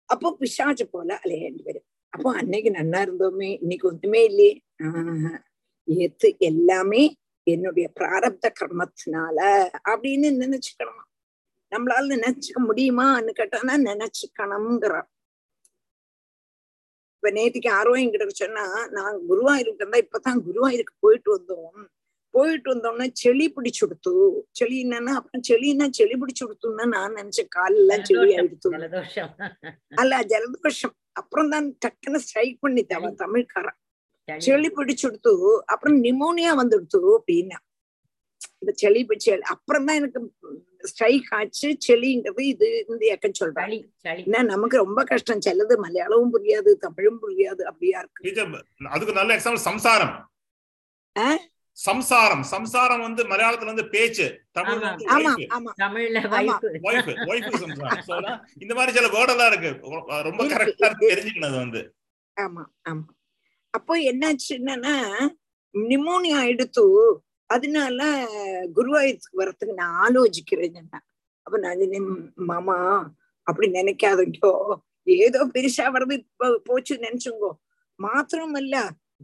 [0.09, 4.53] அப்போ பிசாச்ச போல அலைய வேண்டி வரும் அப்போ அன்னைக்கு நன்னா இருந்தோமே இன்னைக்கு ஒண்ணுமே இல்லையே.
[4.83, 5.39] ஆஹ்
[5.87, 7.03] ஏத்து எல்லாமே
[7.47, 9.39] என்னுடைய பிராரப்த கர்மத்தினால
[9.89, 11.01] அப்படின்னு நினைச்சுக்கணும்.
[11.71, 15.09] நம்மளால நினைச்சுக்க முடியுமான்னு கேட்டானா நினைச்சுக்கணுங்கிறார்
[17.15, 21.77] இப்ப நேற்றுக்கு ஆரோ என்கிட்ட சொன்னா நான் குருவா இருந்தா இப்பதான் குருவாயூருக்கு போயிட்டு வந்தோம்.
[22.35, 24.11] போயிட்டு வந்தோம்னா செளி பிடிச்சு கொடுத்து
[24.59, 27.49] செளி என்னன்னா அப்புறம் செளின்னா செளி பிடிச்சு கொடுத்துன்னா நான் நினைச்சேன்.
[27.57, 28.69] காலெல்லாம் செளி ஆயிடுத்து.
[30.01, 30.95] அல்ல ஜலதோஷம்.
[31.21, 33.77] அப்புறம் தான் டக்குன்னு ஸ்ட்ரைக் பண்ணிட்டாவ தமிழ்காரன்.
[34.27, 34.43] சளி.
[34.47, 35.33] செளி பிடிச்சு கொடுத்து
[35.73, 37.59] அப்புறம் நிமோனியா வந்துடுத்து அப்படின்னா.
[38.61, 40.19] இந்த செளி பிடிச்சு அப்புறம் தான் எனக்கு
[40.91, 41.67] ஸ்ட்ரைக் ஆச்சு.
[41.85, 43.73] செளிங்கிறது இது இந்த இயக்கம் சொல்றேன்
[44.27, 45.43] ஏன்னா நமக்கு ரொம்ப கஷ்டம்.
[45.47, 48.23] சிலது மலையாளமும் புரியாது தமிழும் புரியாது அப்படியா இருக்கு.
[48.95, 50.13] அதுக்கு நல்ல எக்ஸாம்பிள் சம்சாரம்?
[51.77, 52.43] சம்சாரம்.
[52.43, 54.25] சம்சாரம் வந்து மலையாளத்துல வந்து பேச்சு.
[54.57, 54.89] தமிழ்ல
[57.63, 58.37] சம்சாரம்.
[58.59, 59.71] இந்த மாதிரி சில வேர்ட் எல்லாம் இருக்கு.
[60.27, 61.11] ரொம்ப கரெக்டா இருக்கு.
[61.13, 61.81] தெரிஞ்சுக்கணும் வந்து.
[62.37, 63.05] ஆமா ஆமா.
[63.73, 64.95] அப்போ என்னாச்சு என்னன்னா
[65.75, 66.83] நிமோனியா எடுத்து
[67.49, 67.99] அதனால
[68.75, 70.77] குருவாயூருக்கு வரத்துக்கு நான் ஆலோசிக்கிறேன்.
[71.47, 71.81] அப்ப நான்
[72.51, 72.77] மாமா
[73.47, 74.53] அப்படி நினைக்காதீங்கோ.
[75.17, 77.51] ஏதோ பெருசா வர்றது இப்போ போச்சு நினைச்சுங்கோ.
[77.99, 78.75] மாத்திரமல்ல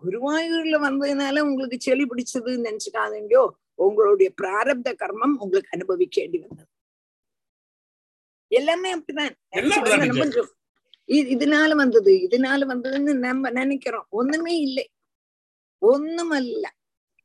[0.04, 3.44] குருவாயூர்ல வந்ததுனால உங்களுக்கு செளி பிடிச்சது நினைச்சுக்காதீங்கோ.
[3.86, 6.70] உங்களுடைய பிராரப்த கர்மம் உங்களுக்கு அனுபவிக்க வந்தது.
[8.52, 9.36] எல்லாமே அப்படிதான்.
[11.34, 14.06] இதனால வந்தது இதனால வந்ததுன்னு நம்ம நினைக்கிறோம்.
[14.10, 14.86] ஒண்ணுமே இல்லை.
[15.82, 16.66] ஒண்ணுமல்ல.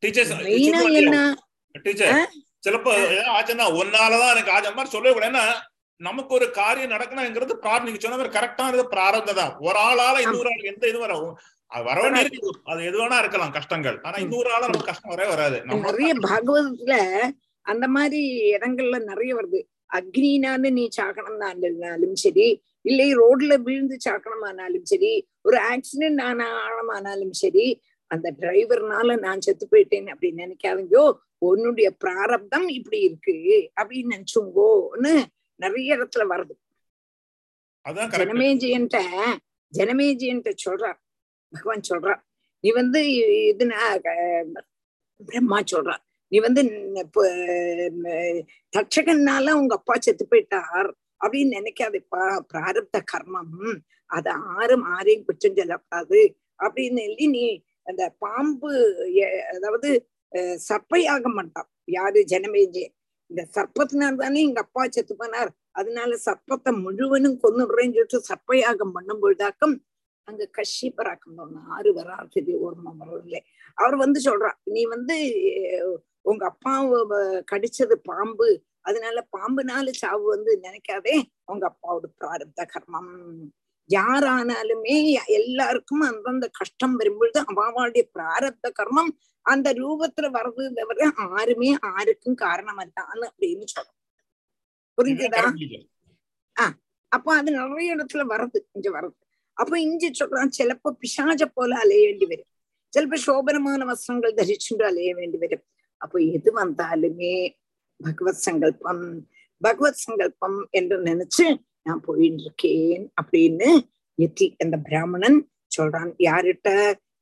[0.02, 1.18] டீச்சர்ஸ் மெயினா என்ன?
[2.66, 2.92] சிலப்போ
[3.36, 4.74] ஆச்சுன்னா ஒன்னாலதான் எனக்கு ஆச்சு.
[4.76, 5.44] மாதிரி சொல்லவே ஏன்னா
[6.00, 9.52] நமக்கு ஒரு காரியம் நடக்கணுங்கிறது பிரார் நீங்க சொன்ன மாதிரி கரெக்டானது பிராரப்தம் தான்.
[9.66, 11.12] ஒரு ஆளால இன்னொரு ஆள் எந்த இது வர
[11.74, 13.96] அது எது வேணா இருக்கலாம் கஷ்டங்கள்.
[14.00, 15.58] ஆனா இன்னொரு ஆளா நமக்கு கஷ்டம் வரவே வராது.
[15.86, 16.96] நிறைய பாகவதத்துல
[17.66, 18.20] அந்த மாதிரி
[18.52, 19.60] இடங்கள்ல நிறைய வருது.
[19.92, 22.46] அக்னினால நீ சாகனம்னாலும் சரி
[22.80, 27.66] இல்லை ரோட்ல விழுந்து சாக்கணமானாலும் சரி ஒரு ஆக்சிடென்ட் ஆன ஆழமானாலும் சரி
[28.10, 31.04] அந்த டிரைவர்னால நான் செத்து போயிட்டேன் அப்படின்னு நினைக்காதீங்கோ.
[31.38, 33.36] உன்னுடைய பிராரப்தம் இப்படி இருக்கு
[33.80, 35.14] அப்படின்னு நினைச்சுங்கோன்னு
[35.60, 36.54] நிறைய இடத்துல வருது.
[38.18, 39.00] ஜனமேஜியன்ட்ட
[39.72, 40.98] ஜனமேஜியன்ட்ட சொல்றார்
[41.54, 42.14] பகவான் சொல்றா
[42.64, 43.00] நீ வந்து
[43.52, 43.64] இது
[45.20, 45.96] பிரம்மா சொல்றா.
[46.32, 46.62] நீ வந்து
[48.72, 50.90] தட்சகன்னால உங்க அப்பா செத்து போயிட்டார்
[51.20, 52.22] அப்படின்னு நினைக்காதப்பா.
[52.52, 53.54] பிராரப்த கர்மம்.
[54.10, 56.20] அது ஆறும் ஆரையும் குற்றம் சொல்லப்படாது.
[56.60, 57.44] அப்படின்னு சொல்லி நீ
[57.86, 58.70] அந்த பாம்பு
[59.54, 59.90] அதாவது
[60.32, 60.58] அஹ்,
[61.38, 61.68] மாட்டான்.
[61.90, 62.20] யாரு?
[62.32, 62.86] ஜனமேஜே.
[63.30, 65.50] இந்த சர்ப்பத்தினால தானே எங்க அப்பா செத்து போனார்.
[65.72, 69.76] அதனால சர்ப்பத்தை முழுவனும் கொன்னுடுறேன்னு சொல்லிட்டு சர்ப்பயாகம் பண்ணும் பொழுதாக்கம்
[70.24, 73.40] அங்க கஷ்யப்பராக்கம் போனோம் ஆறு வராது ஓர்மா வரவில்லை
[73.78, 75.16] அவர் வந்து சொல்றார் நீ வந்து
[76.22, 78.48] உங்க அப்பாவை வ- கடிச்சது பாம்பு.
[78.80, 81.14] அதனால பாம்புனால சாவு வந்து நினைக்காதே.
[81.44, 83.12] உங்க அப்பாவோட பிராரப்த கர்மம்.
[83.90, 89.10] யாரானாலுமே எல்லாருக்கும் அந்தந்த கஷ்டம் வரும்பொழுது அவாவாளுடைய பிராரப்த கர்மம்
[89.46, 94.00] அந்த ரூபத்துல வர்றது தவிர ஆருமே ஆருக்கும் காரணம் அல்லான்னு அப்படின்னு சொல்றோம்
[94.98, 95.42] புரிஞ்சுதா?
[97.12, 99.18] அப்போ அது நிறைய இடத்துல வருது இங்க வருது
[99.57, 102.49] அப்போ இஞ்சி சொல்றான் சிலப்போ பிசாஜ போல அலைய வேண்டி வரும்
[102.93, 105.65] சிலப்போ சோபனமான வஸ்திரங்கள் தரிச்சுண்டு அலைய வேண்டி வரும்
[106.01, 107.33] அப்போ எது வந்தாலுமே
[107.99, 109.03] பகவத் சங்கல்பம்
[109.61, 111.45] பகவத் சங்கல்பம் என்று நினைச்சு
[111.87, 113.69] நான் போயிட்டு இருக்கேன் அப்படின்னு
[114.17, 115.37] எத்தி அந்த பிராமணன்
[115.71, 116.69] சொல்றான் யாருட்ட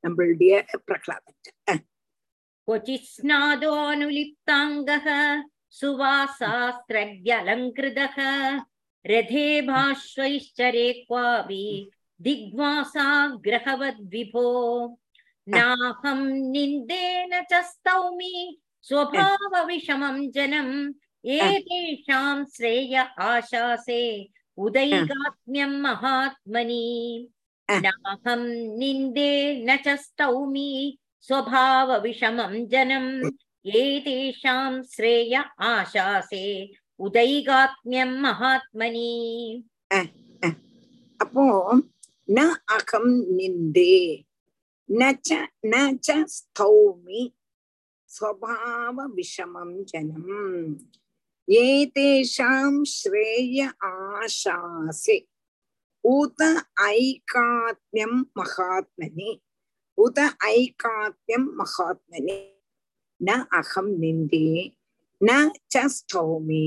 [0.04, 0.54] நம்மளுடைய
[0.88, 1.84] பிரகலாதன்
[2.68, 5.06] क्वचित् स्नादोऽनुलिप्ताङ्गः
[5.72, 8.18] सुवासास्त्रज्ञलङ्कृतः
[9.06, 11.66] रथे भाष्वैश्चरे क्वापि
[12.22, 14.48] दिग्वासाग्रहवद्विभो
[15.48, 16.20] नाहं
[16.52, 18.34] निन्देन च स्तौमि
[18.88, 20.74] स्वभावविषमं जनम्
[21.24, 22.96] एतेषां श्रेय
[23.28, 24.02] आशासे
[24.58, 26.88] उदैगात्म्यं महात्मनि
[27.70, 28.44] नाहं
[28.80, 29.32] निन्दे
[29.68, 30.72] न च स्तौमि
[31.30, 33.10] स्वभावविषमं जनम्
[33.66, 35.36] एतेषां श्रेय
[35.70, 36.46] आशासे
[37.00, 39.12] उदैगात्म्यं महात्मनि
[41.22, 41.46] அப்போ
[42.29, 42.41] ந
[42.75, 43.97] அகம் நிந்தே
[44.89, 45.29] நச்ச
[45.71, 47.23] நச்ச ஸ்தௌமி
[48.11, 50.33] ஸ்வபாவ விஷமம் ஜனம்
[51.49, 53.59] ஏதேஷாம் ஸ்ரேய
[53.89, 55.19] ஆசாசே
[56.05, 56.43] உத
[56.93, 59.31] ஐகாத்மியம் மகாத்மனி
[59.99, 60.21] உத
[60.53, 62.39] ஐகாத்மியம் மகாத்மனி
[63.21, 64.49] ந அகம் நிந்தே
[65.21, 65.33] ந
[65.73, 66.67] ச ஸ்தௌமி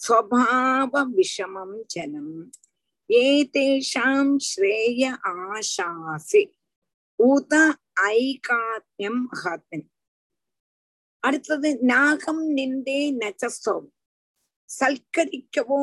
[0.00, 2.36] ஸ்வபாவ விஷமம் ஜனம்
[3.12, 6.42] ஏதேஷாம் ஸ்ரேய ஆசாசே
[7.18, 7.54] உத
[8.16, 9.86] ஐகாத்மியம் மகாத்மன்
[11.22, 13.74] அடுத்தது நாகம் நிந்தே நச்சஸ்தோ
[14.70, 15.82] சல்கரிக்கவோ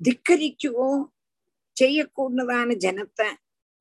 [0.00, 0.90] திக்கரிக்கவோ
[1.76, 3.28] செய்யக்கூடதான ஜனத்தை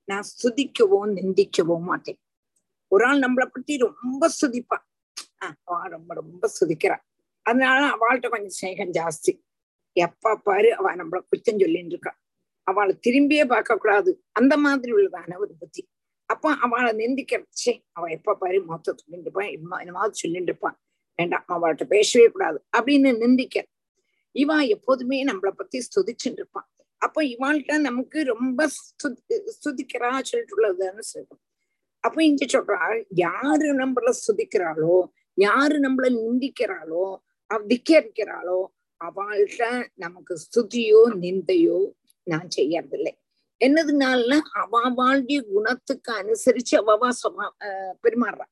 [0.08, 2.20] நான் ஸ்துதிக்கவோ நிந்திக்கவோ மாட்டேன்
[2.92, 4.86] ஒரு ஆள் நம்மளை பத்தி ரொம்ப ஸ்துதிப்பான்
[5.42, 6.98] அவ ரொம்ப ரொம்ப ஸ்துதிக்கிறா
[7.46, 9.34] அதனால அவள்கிட்ட கொஞ்சம் ஸ்நேகம் ஜாஸ்தி
[9.96, 12.20] எப்ப பாரு அவ நம்மள குச்சம் சொல்லிட்டு இருக்கான்
[12.70, 15.82] அவளை திரும்பியே பார்க்க கூடாது அந்த மாதிரி உள்ளதான ஒரு புத்தி.
[16.30, 19.52] அப்ப அவளை நிந்திக்கிறச்சே அவ எப்ப பாரு மொத்த சொல்லிட்டு இருப்பான்
[19.84, 20.78] என்னமாவது சொல்லிட்டு இருப்பான்
[21.20, 23.58] வேண்டாம் அவள்கிட்ட பேசவே கூடாது அப்படின்னு நிந்திக்க.
[24.36, 26.68] இவா எப்போதுமே நம்மளை பத்தி ஸ்துதிச்சுட்டு இருப்பான்
[27.02, 28.62] அப்போ இவாள்கிட்ட நமக்கு ரொம்ப
[29.54, 31.42] ஸ்துதிக்கிறா சொல்லிட்டு உள்ளதுன்னு சொல்லுவோம்
[32.04, 32.82] அப்ப இங்க சொல்றா
[33.20, 34.94] யாரு நம்மள ஸ்துதிக்கிறாளோ
[35.38, 37.06] யாரு நம்மள நிந்திக்கிறாளோ
[37.68, 38.60] திக்கரிக்கிறாளோ
[39.02, 39.66] அவள்கிட்ட
[39.96, 41.80] நமக்கு ஸ்துதியோ நிந்தையோ
[42.28, 43.14] நான் செய்யறதில்லை
[43.62, 47.46] என்னதுனால அவாவாளுடைய குணத்துக்கு அனுசரிச்சு அவாவா சுவா
[48.04, 48.48] பெருமாறுறா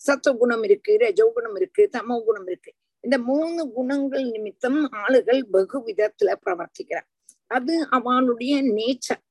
[0.00, 2.72] சத்துவ குணம் இருக்கு ரஜோ குணம் இருக்கு தமோ குணம் இருக்கு.
[3.04, 7.08] இந்த மூணு குணங்கள் நிமித்தம் ஆளுகள் வெகு விதத்துல பிரவர்த்திக்கிறார்.
[7.46, 9.22] அது அவளுடைய நேச்சர்.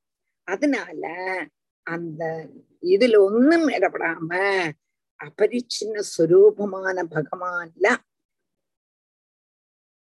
[0.47, 1.03] அதனால
[1.87, 2.23] அந்த
[2.83, 4.31] இதுல ஒன்னும் இடப்படாம
[5.19, 7.87] அபரிச்சின்ன சுரூபமான பகவான்ல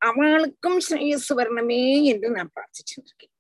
[0.02, 3.33] அவளுக்கும் ஸ்ரேயஸ் வரணுமே என்று நான் பிரார்த்திச்சுருக்கேன்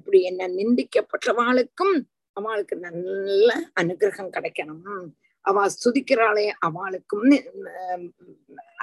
[0.00, 1.96] இப்படி என்ன நிந்திக்கப்பட்டவாளுக்கும்
[2.36, 3.48] அவளுக்கு நல்ல
[3.80, 5.04] அனுகிரகம் கிடைக்கணும்.
[5.44, 7.30] அவ ஸ்துதிக்கிறாளே அவளுக்கும்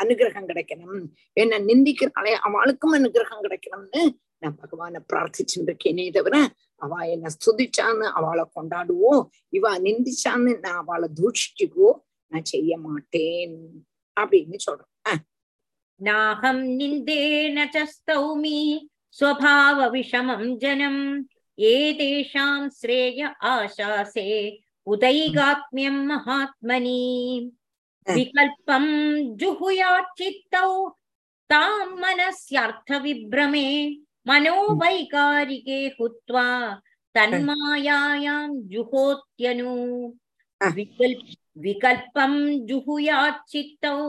[0.02, 1.04] அனுகிரகம் கிடைக்கணும்.
[1.42, 4.04] என்ன நிந்திக்கிறாளே அவளுக்கும் அனுகிரகம் கிடைக்கணும்னு
[4.44, 6.36] நான் பகவான பிரார்த்திச்சுட்டு இருக்கேனே தவிர
[6.82, 9.14] அவ என்ன ஸ்துதிச்சான்னு அவளை கொண்டாடுவோ
[9.58, 11.90] இவ நிந்திச்சான்னு நான் அவளை தூஷிக்குவோ
[12.32, 13.56] நான் செய்ய மாட்டேன்
[14.18, 15.22] அப்படின்னு சொல்றேன்.
[16.02, 17.66] நாகம் நிந்தேன
[18.08, 18.60] சௌமி
[19.18, 21.24] स्वभावविषमं जनम्
[21.60, 27.52] एतेषां श्रेय आशासे उदैगात्म्यं महात्मनि।
[28.10, 28.86] विकल्पं
[29.38, 30.90] जुहुयाच्चित्तौ
[31.50, 33.68] तां मनस्यार्थविभ्रमे
[34.28, 36.48] मनोवैकारिके हुत्वा
[37.16, 39.76] तन्मायायां जुहोत्यनु।
[40.76, 42.34] विकल्प विकल्पं
[42.68, 44.00] जुहुयाच्चित्तौ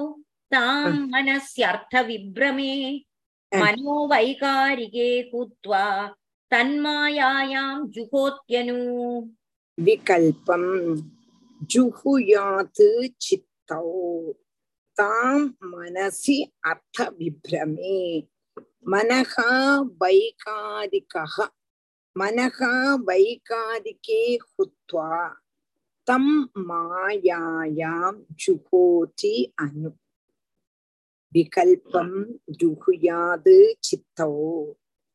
[0.50, 2.74] तां मनस्यर्थविभ्रमे
[3.61, 5.85] मनोवैकारिके हुत्वा
[6.51, 8.79] तन्मायायां जुहोत्यनु
[9.77, 10.63] विकल्पं
[11.71, 12.81] जुहुयात्
[13.25, 13.81] चित्तौ
[14.99, 15.39] तां
[15.73, 16.37] मनसि
[16.71, 18.01] अर्थविभ्रमे
[18.93, 19.33] मनः
[20.03, 21.35] वैकारिकः
[22.17, 22.59] मनः
[23.09, 25.27] वैकारिके हुत्वा
[26.07, 26.25] तं
[26.69, 28.11] मायायां
[28.45, 29.91] जुहोति अनु
[31.32, 32.18] விகல்பம்
[32.58, 34.30] ஜுகுயாது சித்தோ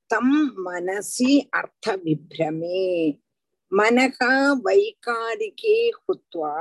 [0.09, 0.36] தம்
[0.66, 2.84] மனசி அர்த்த விப்ரமே
[3.72, 4.34] மனகா
[4.66, 6.55] வைகாரிகே குத்வா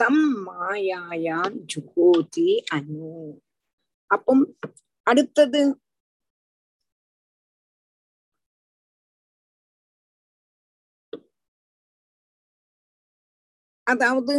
[0.00, 3.12] தம் மாயாயாம் ஜுகோதி அனு
[4.10, 4.44] அப்பம்
[5.06, 5.62] அடுத்தது
[13.86, 14.34] அதாவது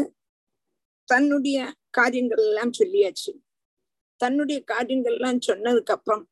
[1.08, 1.58] தன்னுடைய
[1.92, 3.32] காரியங்கள் எல்லாம் சொல்லியாச்சு
[4.22, 6.24] தன்னுடைய காரியங்கள்லாம் சொன்னதுக்கு அப்புறம்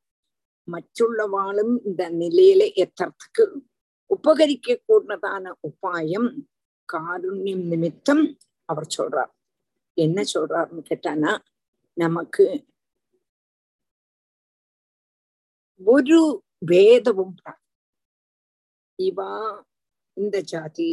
[0.68, 3.44] மற்றுள்ளவாளும் இந்த நிலையில எத்தறதுக்கு
[4.10, 6.30] உபகரிக்க கூடதான உபாயம்
[6.90, 8.24] காருண்யம் நிமித்தம்
[8.66, 9.32] அவர் சொல்றார்.
[9.98, 11.32] என்ன சொல்றாருன்னு கேட்டானா
[11.98, 12.46] நமக்கு
[15.82, 16.20] ஒரு
[16.66, 17.36] வேதவும்
[19.00, 19.32] இவா
[20.18, 20.92] இந்த ஜாதி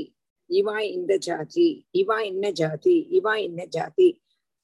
[0.50, 4.08] இவா இந்த ஜாதி இவா என்ன ஜாதி இவா என்ன ஜாதி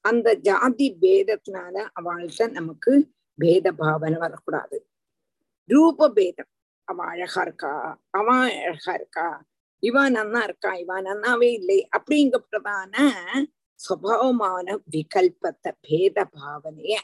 [0.07, 2.93] அந்த ஜாதி பேதத்தினால அவள்கிட்ட நமக்கு
[3.39, 4.79] பேத பாவனை வரக்கூடாது.
[5.69, 6.51] ரூப பேதம்
[6.89, 7.73] அவ அழகா இருக்கா?
[8.11, 9.29] அவன் அழகா இருக்கா?
[9.83, 10.71] இவா நன்னா இருக்கா?
[10.75, 11.79] இவா நன்னாவே இல்லை.
[11.97, 12.95] அப்படிங்கப்பட்டதான
[13.81, 16.95] சுவாவமான விகல்பத்தை பேத பாவனைய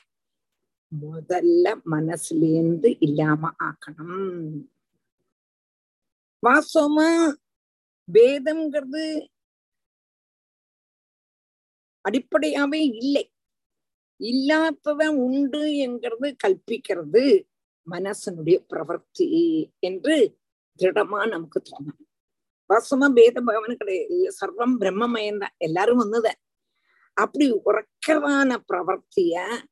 [0.92, 4.50] முதல்ல மனசுலேருந்து இல்லாம ஆக்கணும்.
[6.42, 7.08] வாஸ்தவமா
[8.08, 9.04] பேதம்ங்கிறது
[12.08, 13.32] அடிப்படையாவே இல்லை.
[14.16, 17.50] இல்லாதவன் உண்டு என்கிறது கல்பிக்கிறது
[17.90, 20.38] மனசனுடைய பிரவர்த்தி என்று
[20.78, 22.00] திருடமா நமக்கு தோணும்.
[22.68, 24.34] வாசமா பேத பகவன் கிடையாது.
[24.40, 26.40] சர்வம் பிரம்மமயம்தான் எல்லாரும் ஒண்ணுதான்.
[27.14, 29.62] அப்படி உறக்கிறதான பிரவர்த்திய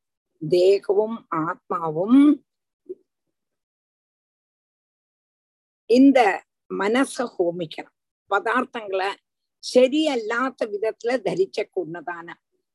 [0.51, 2.43] தேகவும் ஆத்மாவும்
[5.87, 7.97] இந்த மனச ஹோமிக்கணும்.
[8.31, 9.15] பதார்த்தங்களை
[9.65, 12.35] ശരിയല്ലാത്ത വിധത്തില് ധരിച്ച കൂടതാണ്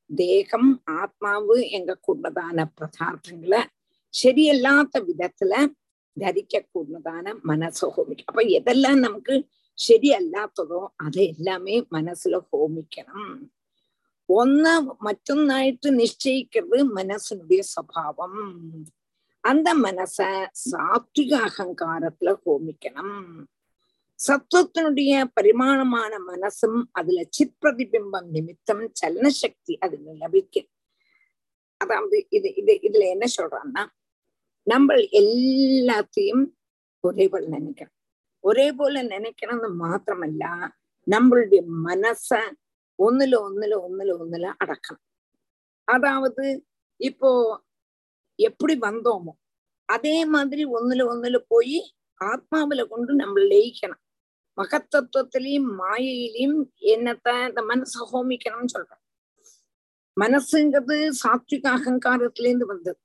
[0.09, 0.65] ദേഹം
[0.95, 3.61] ആത്മാവ് എങ്ക കൂടതാണ് പദാർത്ഥങ്ങള്
[4.13, 5.61] ശരിയല്ലാത്ത വിധത്തില്
[6.17, 9.35] ധരിക്ക കൂടതാണ് മനസ്സ് ഹോമിക്കും അപ്പൊ എതെല്ലാം നമുക്ക്
[9.77, 13.25] ശരിയല്ലാത്തതോ അത് എല്ലാമേ മനസ്സിൽ ഹോമിക്കണം
[14.29, 18.33] ഒന്ന് മറ്റൊന്നായിട്ട് നിശ്ചയിക്കുന്നത് മനസ്സിനുடைய സ്വഭാവം
[19.43, 20.17] அந்த மனச
[20.63, 23.19] சாத்விக அகங்காரத்துல ஹோமிக்கணும்
[24.19, 30.69] சத்துவத்தினுடைய பரிமாணமான மனசும் அதுல சித் பிரதிபிம்பம் நிமித்தம் சலன சக்தி அதுல லபிக்கும்
[31.81, 33.83] அதாவது இது இது இதுல என்ன சொல்றான்னா
[34.67, 36.45] நம்ம எல்லாத்தையும்
[37.03, 37.95] ஒரே போல நினைக்கணும்
[38.43, 40.45] ஒரே போல நினைக்கணும்னு மாத்திரமல்ல
[41.07, 42.29] நம்மளுடைய மனச
[42.99, 45.03] ஒண்ணுல ஒண்ணுல ஒண்ணுல ஒண்ணுல அடக்கணும்
[45.87, 46.45] அதாவது
[46.99, 47.29] இப்போ
[48.39, 49.33] எப்படி வந்தோமோ
[49.89, 51.77] அதே மாதிரி ஒண்ணுல ஒண்ணுல போய்
[52.21, 54.01] ஆத்மாவில கொண்டு நம்ம லயிக்கணும்
[54.57, 56.59] மகத்தத்துவத்திலையும் மாயையிலையும்
[56.93, 59.01] என்னத்த இந்த மனசை ஹோமிக்கணும்னு சொல்றோம்
[60.17, 62.99] மனசுங்கிறது சாத்விக அகங்காரத்துல இருந்து வந்தது.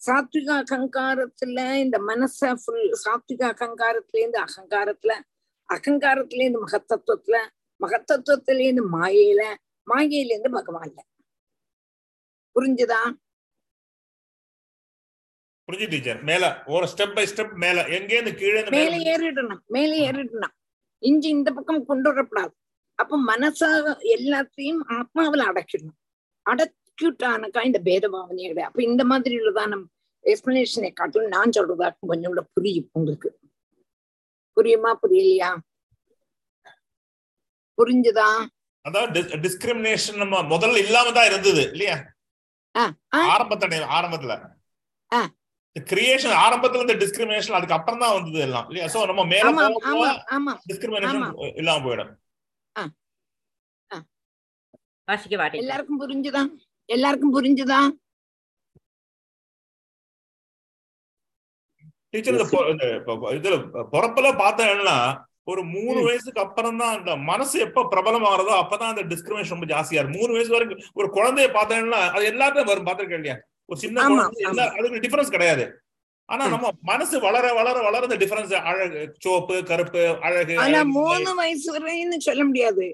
[0.00, 5.14] சாத்விக அகங்காரத்துல இந்த மனச ஃபுல் சாத்விக அகங்காரத்துல இருந்து அகங்காரத்துல
[5.68, 7.38] அகங்காரத்துல இருந்து மகத்தத்துவத்துல
[7.80, 9.42] மகத்தத்துவத்துல இருந்து மாயையில
[9.86, 11.00] மாயையில இருந்து பகவான்ல.
[12.56, 13.00] புரிஞ்சுதா?
[15.68, 16.22] புரிஞ்சு டீச்சர்.
[16.22, 17.82] மேல ஒரு ஸ்டெப் பை ஸ்டெப் மேல.
[17.88, 19.62] எங்கேருந்து கீழே மேல ஏறிடணும்.
[19.66, 20.54] மேல ஏறிடணும்.
[21.02, 22.52] இஞ்சி இந்த பக்கம் கொண்டு வரப்படாது.
[22.98, 23.60] அப்ப மனச
[24.16, 25.98] எல்லாத்தையும் ஆத்மாவில அடக்கிடணும்.
[26.50, 29.80] அடக்கிட்டானக்கா இந்த பேத பாவனையே கிடையாது அப்ப இந்த மாதிரி உள்ளதான
[30.24, 33.28] எக்ஸ்பிளனேஷனை காட்டும் நான் சொல்றதா கொஞ்சம் கூட புரியும் உங்களுக்கு.
[34.56, 34.90] புரியுமா?
[35.02, 35.50] புரியலையா?
[37.78, 38.28] புரிஞ்சுதா?
[38.84, 41.96] அதாவது டிஸ்கிரிமினேஷன் நம்ம முதல்ல இல்லாம தான் இருந்தது இல்லையா?
[43.34, 44.34] ஆரம்பத்துல ஆரம்பத்துல.
[45.76, 48.86] கிரியேஷன் ஆரம்பத்துல இந்த டிஸ்கிரிமினேஷன் அதுக்கு அப்புறம் தான் வந்தது எல்லாம் இல்லையா?
[48.94, 49.50] சோ நம்ம மேல
[50.70, 51.24] டிஸ்கிரிமினேஷன்
[51.62, 52.12] இல்லாம போயிடும்.
[55.08, 56.42] வாசிக்க வாட்டி எல்லாருக்கும் புரிஞ்சுதா?
[56.88, 57.78] எல்லாருக்கும் புரிஞ்சுதா?
[62.14, 62.36] டீச்சர்
[63.38, 63.56] இதுல
[63.94, 64.98] பிறப்புல பார்த்தேன்னா
[65.52, 70.00] ஒரு மூணு வயசுக்கு அப்புறம் தான் அந்த மனசு எப்ப பிரபலம் ஆகிறதோ அப்பதான் அந்த டிஸ்கிரிமினேஷன் ரொம்ப ஜாஸ்தியா
[70.00, 70.20] இருக்கும்.
[70.20, 73.36] மூணு வயசு வரைக்கும் ஒரு குழந்தைய பார்த்தேன்னா அது எல்லாத்தையும் வரும் பார்த்திருக்கேன் இல்லையா?
[73.68, 74.04] ஒரு சின்ன
[74.76, 75.64] அதுக்கு டிஃபரன்ஸ் கிடையாது.
[76.28, 81.68] ஆனா நம்ம மனசு வளர வளர வளர இந்த டிஃபரன்ஸ் அழகு சோப்பு கருப்பு அழகு ஆனா மூணு வயசு
[81.76, 82.86] வரைன்னு சொல்ல முடியாது.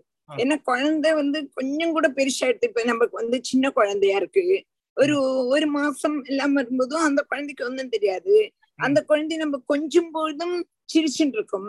[0.43, 4.45] ஏன்னா குழந்தை வந்து கொஞ்சம் கூட பெருசாயிட்டு இப்ப நமக்கு வந்து சின்ன குழந்தையா இருக்கு.
[4.97, 5.17] ஒரு
[5.55, 8.37] ஒரு மாசம் எல்லாம் வரும்போதும் அந்த குழந்தைக்கு ஒன்றும் தெரியாது.
[8.79, 10.57] அந்த குழந்தை நம்ம கொஞ்சம் பொழுதும்
[10.93, 11.69] சிரிச்சுட்டு இருக்கும்.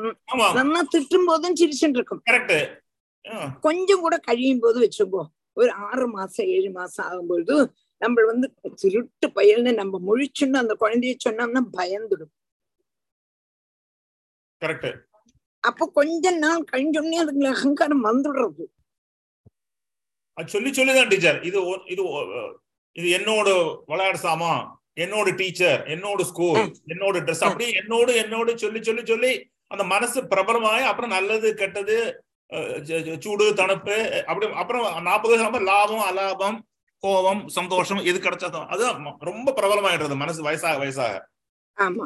[0.60, 2.22] நம்ம திட்டும் போதும் சிரிச்சுட்டு இருக்கும்.
[3.66, 5.24] கொஞ்சம் கூட கழியும் போது வச்சுக்கோ.
[5.58, 7.56] ஒரு ஆறு மாசம் ஏழு மாசம் ஆகும்பொழுது
[8.02, 8.48] நம்ம வந்து
[8.82, 12.34] திருட்டு பயல்னு நம்ம முழிச்சுன்னு அந்த குழந்தைய சொன்னோம்னா பயந்துடும்.
[15.64, 18.66] அப்ப கொஞ்ச நாள் கழிஞ்சோடனே அதுக்கு அகங்காரம் வந்துடுறது.
[20.38, 21.40] அது சொல்லி சொல்லிதான் டீச்சர்.
[21.50, 21.60] இது
[21.94, 22.04] இது
[22.96, 23.48] இது என்னோட
[23.92, 24.64] விளையாடு சாமான்
[25.04, 26.60] என்னோட டீச்சர் என்னோட ஸ்கூல்
[26.94, 29.32] என்னோட ட்ரெஸ் அப்படி என்னோடு என்னோடு சொல்லி சொல்லி சொல்லி
[29.74, 31.98] அந்த மனசு பிரபலமாயி அப்புறம் நல்லது கெட்டது
[33.26, 33.98] சூடு தணுப்பு
[34.30, 36.58] அப்படி அப்புறம் நாற்பது வருஷம் லாபம் அலாபம்
[37.06, 38.84] கோபம் சந்தோஷம் எது கிடைச்சதும் அது
[39.30, 41.14] ரொம்ப பிரபலமாயிடுறது மனசு வயசாக வயசாக.
[41.78, 42.06] ஆமா.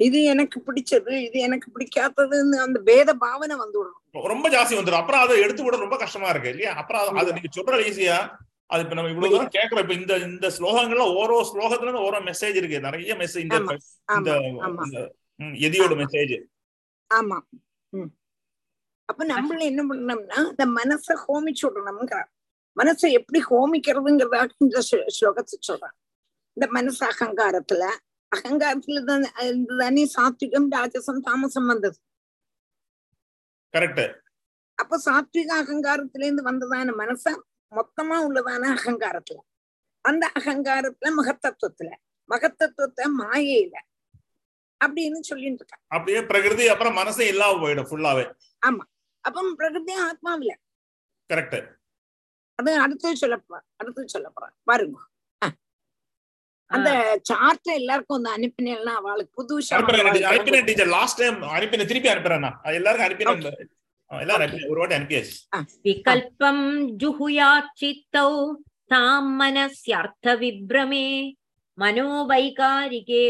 [0.00, 5.00] இது எனக்கு பிடிச்சது இது எனக்கு பிடிக்காததுன்னு அந்த பேத பாவனை வந்துவிடும் ரொம்ப ஜாஸ்தி வந்துடும்.
[5.02, 6.72] அப்புறம் அதை எடுத்து விட ரொம்ப கஷ்டமா இருக்கு இல்லையா?
[6.80, 8.18] அப்புறம் அது நீங்க சொல்ற ஈஸியா
[8.70, 12.56] அது இப்ப நம்ம இவ்வளவு தூரம் கேட்கறோம் இப்ப இந்த இந்த ஸ்லோகங்கள்ல ஓரோ ஸ்லோகத்துல இருந்து ஓரோ மெசேஜ்
[12.60, 12.78] இருக்கு.
[12.80, 14.32] நிறைய மெசேஜ் இந்த
[15.66, 16.34] எதியோட மெசேஜ்
[17.10, 17.38] ஆமா.
[19.08, 22.20] அப்ப நம்மள என்ன பண்ணோம்னா இந்த மனசை ஹோமிச்சு விடணும்ங்கிற
[22.76, 24.80] மனசை எப்படி ஹோமிக்கிறதுங்கிறதாக இந்த
[25.16, 25.96] ஸ்லோகத்தை சொல்றான்
[26.56, 27.84] இந்த மனசு அகங்காரத்துல
[28.32, 29.24] அகங்காரத்துல தான்
[30.16, 31.98] சாத்விகம் ராஜசம் தாமசம் வந்தது.
[34.78, 37.24] அப்ப சாத்விக அகங்காரத்துல இருந்து வந்ததான மனச
[37.72, 39.38] மொத்தமா உள்ளதான அகங்காரத்துல.
[40.04, 41.90] அந்த அகங்காரத்துல மகத்தத்துவத்துல
[42.30, 43.74] மகத்தத்துவத்தை மாயையில
[44.80, 48.24] அப்படின்னு சொல்லிட்டு இருக்கான் அப்படியே பிரகிருதி அப்புறம் மனசே இல்லாம போயிடும் ஃபுல்லாவே
[49.24, 50.52] அப்பம் பிரகிருதி ஆத்மாவில.
[51.30, 51.58] கரெக்ட்
[52.56, 53.40] அது அடுத்து சொல்ல
[53.76, 54.54] அடுத்து சொல்ல போறேன்.
[54.64, 54.98] பாருங்க.
[56.64, 61.86] அந்த சார்ட் எல்லாருக்கும் வந்து அனுப்பினா அவளுக்கு புது அனுப்பினேன் டீச்சர் லாஸ்ட் டைம் அனுப்பினேன்.
[61.86, 63.66] திருப்பி அனுப்புறேன் எல்லாருக்கும் அனுப்பினேன்.
[64.20, 65.34] எல்லாரும் ஒரு வாட்டி அனுப்பியாச்சு.
[65.82, 66.64] விகல்பம்
[67.02, 67.50] ஜுஹுயா
[67.80, 68.54] சித்தௌ
[68.84, 71.32] தாம் மனசியர்த்த விப்ரமே
[71.78, 73.24] மனோவைகாரிகே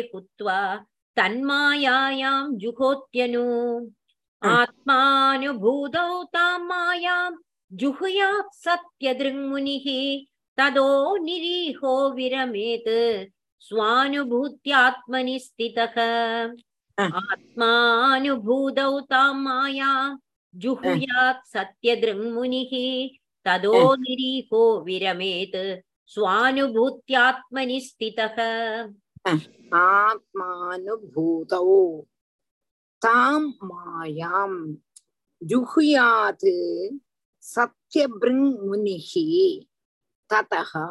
[7.73, 9.87] जुहुयात् सत्यदृङ्मुनिः
[10.59, 12.89] तदो निरीहो विरमेत्
[13.61, 15.97] स्वानुभूत्यात्मनि स्थितः।
[17.03, 20.19] आत्मानुभूतौ तां माया
[20.55, 22.73] जुहुयात् सत्यदृङ्मुनिः
[23.47, 25.59] तदो निरीहो विरमेत्
[26.15, 28.37] स्वानुभूत्यात्मनि स्थितः।
[29.75, 31.65] आत्मानुभूतौ
[33.03, 34.53] तां मायां
[35.43, 36.47] जुहुयात्
[37.47, 39.25] சத்யபிருங்முனிகி
[40.31, 40.89] ததகா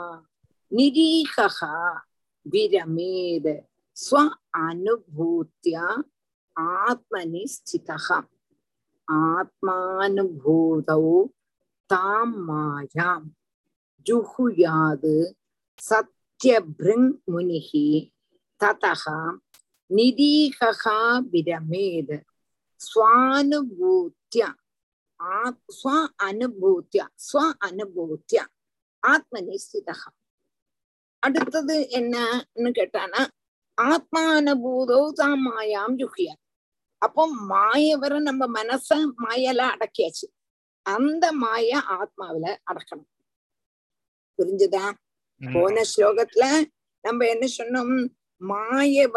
[0.72, 1.74] நிரீகா
[2.46, 3.48] விரமேத
[3.98, 4.22] ஸ்வ
[4.60, 5.86] அனுபூத்தியா
[6.82, 8.20] ஆத்மனி ஸ்திதகா
[9.08, 11.06] ஆத்மானுபூதௌ
[11.90, 13.28] தாம் மாயாம்
[14.06, 15.16] ஜுகுயாது
[15.82, 17.88] சத்யபிருங் முனிகி
[18.62, 19.20] ததகா
[19.90, 21.00] நிரீகா
[21.32, 22.10] விரமேத
[22.82, 24.50] ஸ்வானுபூத்தியா
[25.76, 25.92] ஸ்வ
[26.22, 28.44] அனுபூத்தியா ஸ்வ அனுபூத்தியா
[29.04, 30.10] ஆத்மனி ஸ்திதகா
[31.24, 33.22] அடுத்தது என்னன்னு கேட்டானா
[33.78, 36.32] ஆத்மானுபூதோ தான் மாயாம் யுகிய
[37.02, 40.28] அப்போ மாய நம்ம மனச மாயல அடக்கியாச்சு
[40.86, 43.12] அந்த மாய ஆத்மாவில அடக்கணும்
[44.40, 44.86] புரிஞ்சுதா
[45.42, 46.46] போன ஸ்லோகத்துல
[47.04, 47.94] நம்ம என்ன சொன்னோம்
[48.42, 49.08] மாய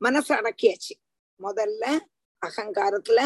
[0.00, 0.94] மனச அடக்கியாச்சு
[1.40, 1.84] முதல்ல
[2.42, 3.20] அகங்காரத்துல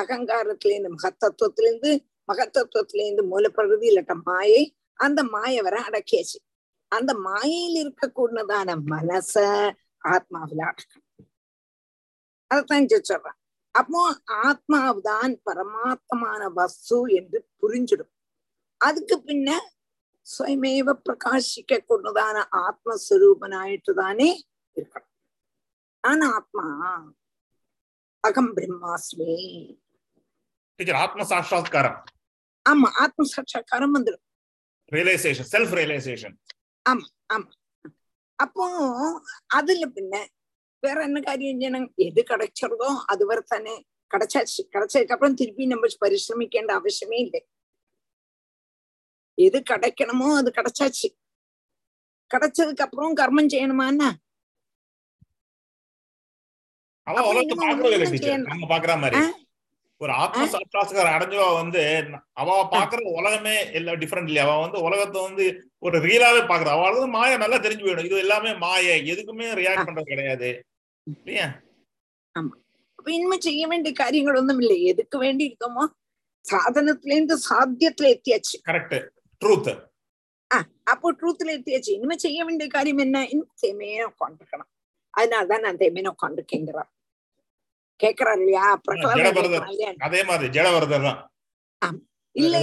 [0.00, 4.76] அகங்காரத்திலேருந்து மகத்தத்துவத்திலேருந்து மகத்தத்துவத்திலேருந்து மூலப்பிரகதி இல்லட்ட மாயை.
[4.94, 6.40] அந்த மாயை வர அடக்கியாச்சு.
[6.88, 9.72] அந்த மாயையில் இருக்கக்கூடியதான மனச
[10.04, 11.28] ஆத்மாவில அடக்கணும்.
[12.46, 13.42] அதைத்தான் சொல்றான்.
[13.70, 18.12] அப்போ ஆத்மாவுதான் பரமாத்மான வஸ்து என்று புரிஞ்சிடும்.
[18.76, 19.52] அதுக்கு பின்ன
[20.38, 25.12] சுயமேவ பிரகாசிக்க கொண்டதான ஆத்மஸ்வரூபனாயிட்டு தானே இருக்கணும்.
[26.00, 26.64] ஆனா ஆத்மா.
[28.20, 29.82] அகம் பிரம்மாஸ்மி.
[30.80, 31.98] டீச்சர் ஆத்ம சாட்சா்காரம்
[32.66, 34.22] ஆமா ஆத்ம சாட்சா்காரம் வந்துடும்
[34.92, 36.34] ரியலைசேஷன் செல்ஃப் ரியலைசேஷன்
[36.86, 37.48] ஆமா ஆமா.
[38.38, 38.64] அப்போ
[39.48, 40.20] அதுல പിന്നെ
[40.82, 41.86] வேற என்ன காரியம் செய்யணும்?
[41.98, 43.74] எது கிடைச்சிருதோ அதுவரை தானே.
[44.10, 47.40] கிடைச்சாச்சு கிடைச்சதுக்கு அப்புறம் திருப்பி நம்ம பரிசிரமிக்கேண்ட அவசியமே இல்லை.
[49.38, 51.08] எது கிடைக்கணுமோ அது கிடைச்சாச்சு.
[52.30, 54.10] கிடைச்சதுக்கு அப்புறம் கர்மம் செய்யணுமான்னா
[57.06, 57.66] அவன் உலகத்தை
[60.04, 61.82] ஒரு ஆத்ம சாட்சாத்காரம் அடைஞ்சவா வந்து
[62.42, 64.46] அவ பாக்குற உலகமே எல்லாம் டிஃபரெண்ட் இல்லையா?
[64.48, 65.44] அவ வந்து உலகத்தை வந்து
[65.86, 66.74] ஒரு ரியலாவே பாக்குறா.
[66.76, 68.08] அவளுக்கு மாய நல்லா தெரிஞ்சு போயிடும்.
[68.08, 68.96] இது எல்லாமே மாய.
[69.12, 70.50] எதுக்குமே ரியாக்ட் பண்றது கிடையாது.
[71.06, 71.46] இல்லையா?
[72.98, 74.78] அப்ப இனிமே செய்ய வேண்டிய காரியங்கள் ஒண்ணும் இல்லை.
[74.92, 75.84] எதுக்கு வேண்டி இருக்கோமோ
[76.44, 78.56] சாதனத்துல இருந்து சாத்தியத்துல எத்தியாச்சு.
[78.70, 78.96] கரெக்ட்
[79.42, 79.72] ட்ரூத்
[80.92, 81.90] அப்போ ட்ரூத்ல எத்தியாச்சு.
[81.96, 83.18] இனிமே செய்ய வேண்டிய காரியம் என்ன?
[83.32, 84.70] இன்னும் தேமையா உட்காந்துருக்கணும்
[85.14, 86.90] அதனாலதான் நான் தேமையான உட்காந்துருக்கேங்கிறார்
[88.00, 88.66] கேக்குறாரு இல்லையா?
[88.86, 90.00] பிரகலாதன்?
[90.08, 91.20] அதே மாதிரி ஜடவரதர் தான்.
[92.36, 92.60] இல்லை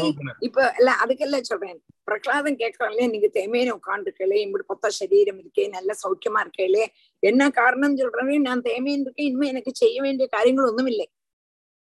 [0.48, 1.78] இப்ப இல்ல அதுக்கெல்லாம் சொல்றேன்.
[2.08, 3.10] பிரகலாதன் கேக்குறான் இல்லையா?
[3.14, 6.84] நீங்க தேமையான உட்காந்துருக்கலே இப்படி பொத்த சரீரம் இருக்கே நல்ல சௌக்கியமா இருக்கேலே
[7.24, 9.30] என்ன காரணம் சொல்றேன் நான் தேமையன் இருக்கேன்.
[9.30, 11.08] இனிமே எனக்கு செய்ய வேண்டிய காரியங்கள் ஒண்ணும் இல்லை.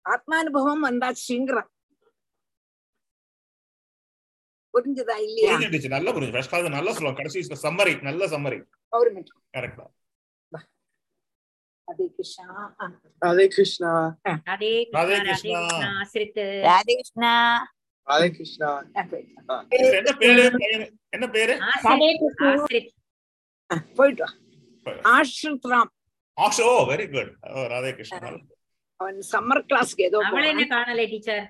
[0.06, 1.70] ஆத்மானுபவம் வந்தாச்சுங்கிறான்.
[4.74, 5.56] புரிஞ்சுதா இல்லையா?
[5.96, 8.60] நல்லா புரிஞ்சு நல்லா சொல்லுவோம் கடைசி சம்மரி நல்ல சம்மரி
[8.94, 9.86] ஒரு மினிட் கரெக்டா
[11.88, 12.48] ஹரே கிருஷ்ணா
[13.22, 13.92] ஹரே கிருஷ்ணா
[14.48, 15.62] ஹரே கிருஷ்ணா
[16.68, 17.32] ஹரே கிருஷ்ணா
[18.08, 18.70] ஹரே கிருஷ்ணா
[19.74, 20.44] என்ன பேரு?
[21.14, 21.54] என்ன பேரு?
[23.98, 24.26] போயிட்டு
[25.12, 25.92] ஆஷ்ரித் ராம்
[26.38, 27.32] ஆஷோ வெரி குட்
[27.72, 28.30] ராதே கிருஷ்ணா
[29.00, 31.46] அவன் சம்மர் கிளாஸ்க்கு ஏதோ அவளை என்ன காணல டீச்சர்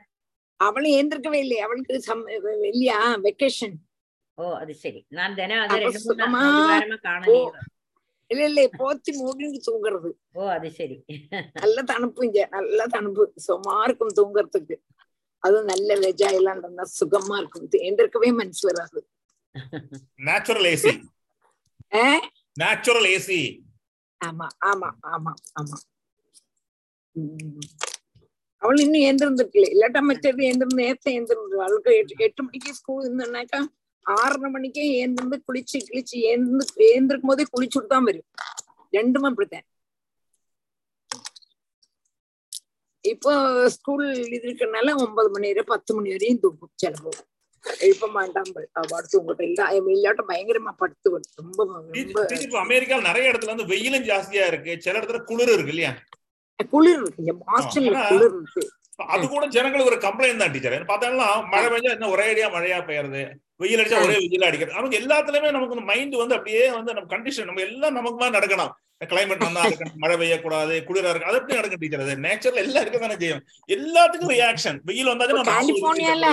[0.59, 1.93] அவளும் ஏந்திருக்கவே இல்லை அவளுக்கு
[2.67, 3.77] இல்லையா வெக்கேஷன்
[4.38, 4.99] ஓ அது சரி.
[5.11, 5.99] நான் தினம் அது ரெண்டு
[6.34, 7.41] மூணு வாரமா காணலையே
[8.32, 10.09] இல்ல இல்ல போத்தி மூடிட்டு தூங்குறது.
[10.34, 10.97] ஓ அது சரி.
[11.53, 12.41] நல்ல தணுப்பு இங்க.
[12.51, 14.75] நல்ல தணுப்பு சும்மா இருக்கும் தூங்குறதுக்கு.
[15.43, 17.67] அதுவும் நல்ல வெஜ்ஜா எல்லாம் இருந்தா சுகமா இருக்கும்.
[17.82, 18.99] எந்திருக்கவே மனசு வராது.
[20.21, 20.93] Natural AC?
[22.57, 23.39] நேச்சுரல் ஏசி
[24.21, 25.77] ஆமா ஆமா ஆமா ஆமா.
[28.61, 29.69] அவள் இன்னும் எந்திருந்திருக்கல.
[29.73, 31.55] இல்லாட்டா மற்றது எந்திருந்து நேரத்தை எந்திருந்து.
[31.57, 33.59] அவளுக்கு எட்டு எட்டு மணிக்கு ஸ்கூல் இருந்தோம்னாக்கா
[34.01, 38.25] ஆறரை மணிக்கே ஏந்திருந்து குளிச்சு கிழிச்சு ஏந்து ஏந்திருக்கும் போதே குளிச்சுட்டு தான் வரும்
[38.91, 39.65] ரெண்டுமே அப்படித்தான்.
[43.01, 47.09] இப்போ ஸ்கூல் இது இருக்கறனால ஒன்பது மணி வரை பத்து மணி வரையும் தூங்கும் சிலப்போ
[47.79, 49.41] எழுப்ப மாட்டான் அவ தூங்கட்டும்.
[49.41, 51.21] இல்ல இல்லாட்டம் பயங்கரமா படுத்து.
[51.35, 51.65] ரொம்ப
[52.65, 54.81] அமெரிக்கால நிறைய இடத்துல வந்து வெயிலும் ஜாஸ்தியா இருக்கு.
[54.81, 55.93] சில இடத்துல குளிர் இருக்கு இல்லையா?
[56.69, 57.35] குளிர் இருக்கு.
[57.47, 58.71] ஆனா- குளிர் இருக்கு.
[58.95, 60.85] அது கூட ஜனங்களுக்கு ஒரு கம்ப்ளைண்ட் தான் டீச்சர்.
[60.85, 63.29] பார்த்தோம்னா மழை பெஞ்சா என்ன ஒரே அடியா மழையா பெய்யறது?
[63.64, 64.78] வெயில் அடிச்சா ஒரே வெயில் அடிக்கிறது.
[64.78, 68.74] நமக்கு எல்லாத்துலயுமே நமக்கு மைண்ட் வந்து அப்படியே வந்து நம்ம கண்டிஷன் நம்ம எல்லாம் நமக்கு மாதிரி நடக்கணும்.
[69.12, 72.16] கிளைமேட் நல்லா இருக்கணும் மழை பெய்யக்கூடாது குளிரா இருக்கு அது எப்படி நடக்கும் டீச்சர் அது?
[72.26, 73.41] நேச்சர்ல எல்லாம் இருக்க தானே செய்யும்.
[73.78, 76.28] எல்லாத்துக்கும் ரியாக்ஷன் வெயில் வந்தாலும் கலிபோர்னியால.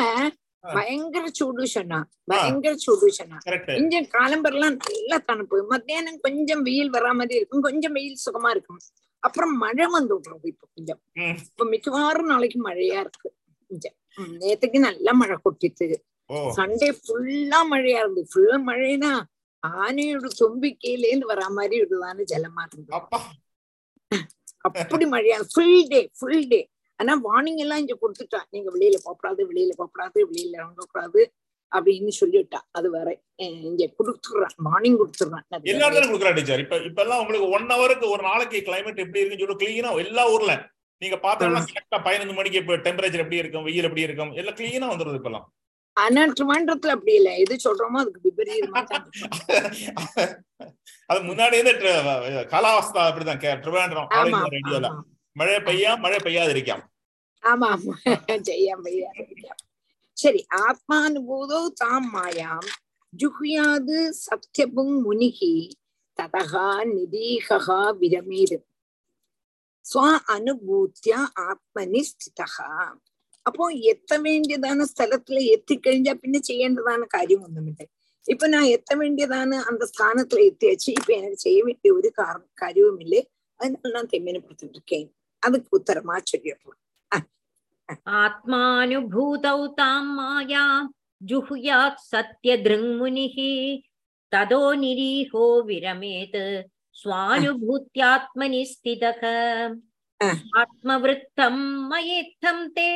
[0.77, 1.99] பயங்கர சூடு சொன்னா
[2.31, 3.37] பயங்கர சூடு சொன்னா
[3.81, 8.81] இங்க காலம்பரெல்லாம் நல்ல தணுப்பு மத்தியானம் கொஞ்சம் வெயில் வரா மாதிரி இருக்கும் கொஞ்சம் வெயில் சுகமா இருக்கும்.
[9.23, 11.01] அப்புறம் மழை வந்து விடுறது இப்ப கொஞ்சம்.
[11.49, 13.29] இப்ப மிக்கவாறும் நாளைக்கு மழையா இருக்கு.
[13.71, 13.97] கொஞ்சம்
[14.43, 15.89] நேத்துக்கு நல்ல மழை கொட்டிட்டு
[16.57, 19.13] சண்டே ஃபுல்லா மழையா இருந்து ஃபுல்லா மழைனா
[19.63, 22.93] ஆனையோட தும்பிக்கையிலேருந்து வரா மாதிரி விடுவான்னு ஜலமா இருந்தது.
[22.99, 23.19] அப்பா.
[24.69, 26.61] அப்படி மழையா ஃபுல் டே ஃபுல் டே
[27.01, 31.21] ஆனா வார்னிங் எல்லாம் இங்க கொடுத்துட்டா நீங்க வெளியில போகக்கூடாது வெளியில போகக்கூடாது வெளியில இறங்கக்கூடாது
[31.73, 33.09] அப்படின்னு சொல்லிட்டா அது வேற
[33.67, 36.63] இங்க கொடுத்துடுறான் வார்னிங் கொடுத்துடுறான் எல்லா இடத்துலயும் கொடுக்குறா டீச்சர்?
[36.65, 40.55] இப்ப இப்ப எல்லாம் உங்களுக்கு ஒன் ஹவருக்கு ஒரு நாளைக்கு கிளைமேட் எப்படி இருக்குன்னு சொல்லி கிளீனா எல்லா ஊர்ல.
[41.03, 45.21] நீங்க பார்த்தோம்னா கரெக்டா பதினஞ்சு மணிக்கு இப்ப டெம்பரேச்சர் எப்படி இருக்கும் வெயில் எப்படி இருக்கும் எல்லாம் கிளீனா வந்துருது
[45.21, 45.47] இப்பெல்லாம்.
[45.99, 47.31] ஆனா ட்ரிவாண்டத்துல அப்படி இல்ல.
[47.43, 48.83] எது சொல்றோமோ அதுக்கு விபரீதமா.
[51.11, 51.57] அது முன்னாடி
[52.53, 53.41] காலாவஸ்தா அப்படிதான்.
[53.41, 54.89] இந்தியா ரேடியோல.
[55.37, 56.85] மழை பெய்யா மழை பெய்யாது இருக்காம்
[57.43, 57.69] ஆமா.
[57.75, 57.95] ஆமா
[58.49, 59.11] ஜெயம் பையா
[60.17, 62.69] சரி ஆத்மானுபூதோ தாம் மாயாம்.
[63.13, 65.55] ஜுஹ்யாது சத்யபுங் முனிகி.
[66.19, 67.59] ததகா நிதீகா
[68.01, 68.57] விரமீது.
[69.85, 70.03] ஸ்வ
[70.35, 71.15] அனுபூத்திய
[71.47, 72.49] ஆத்மனி ஸ்திதா
[73.49, 77.83] അപ്പോ എത്തവേണ്ടിയതാണ് സ്ഥലത്തില് എത്തിക്കഴിഞ്ഞാൽ പിന്നെ ചെയ്യേണ്ടതാണ് കാര്യം ഒന്നുമില്ല
[78.27, 82.11] ഇപ്പൊ ഞാൻ എത്തവേണ്ടിയതാണ് അന്ത സ്ഥാനത്തില് എത്തിയച്ച് ഇപ്പൊ എനിക്ക് ചെയ്യ വേണ്ടിയ ഒരു
[82.63, 83.23] കാര്യവുമില്ലേ
[83.61, 85.01] അതിനാൽ ഞാൻ തെമ്മിനപ്പെടുത്തിട്ടിരിക്കേ
[85.43, 86.77] அதுக்கு உத்தரமா சொல்லிடலாம்
[88.19, 90.65] ஆத்மானுபூதௌ தாம் மாயா
[91.21, 93.53] ஜுஹுயாத் சத்ய திருங்முனிஹி
[94.33, 96.43] ததோ நிரீஹோ விரமேத்
[96.97, 99.23] சுவானுபூத்தியாத்மனி ஸ்திதக
[100.61, 102.91] ஆத்மவிருத்தம் மயேத்தம் தே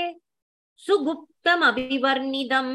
[0.87, 2.69] सुगुप्तमभिवर्णितं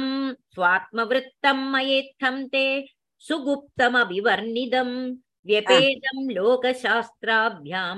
[0.55, 2.65] स्वात्मवृत्तं मयेत्थं ते
[3.27, 4.89] सुगुप्तमभिवर्णितं
[5.49, 7.97] व्यपेदं लोकशास्त्राभ्यां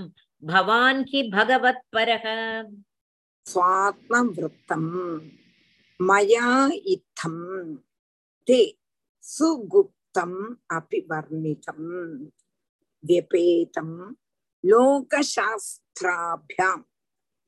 [0.52, 2.26] भवान् हि भगवत्परः
[3.52, 4.90] स्वात्मवृत्तम्
[6.03, 7.37] वृत्तम मया इत्थम
[8.49, 8.61] ते
[9.25, 10.33] सुगुप्तम
[10.71, 11.83] अपि वर्णितम
[13.05, 13.91] व्यपेतम
[14.65, 16.77] लोकशास्त्राभ्यां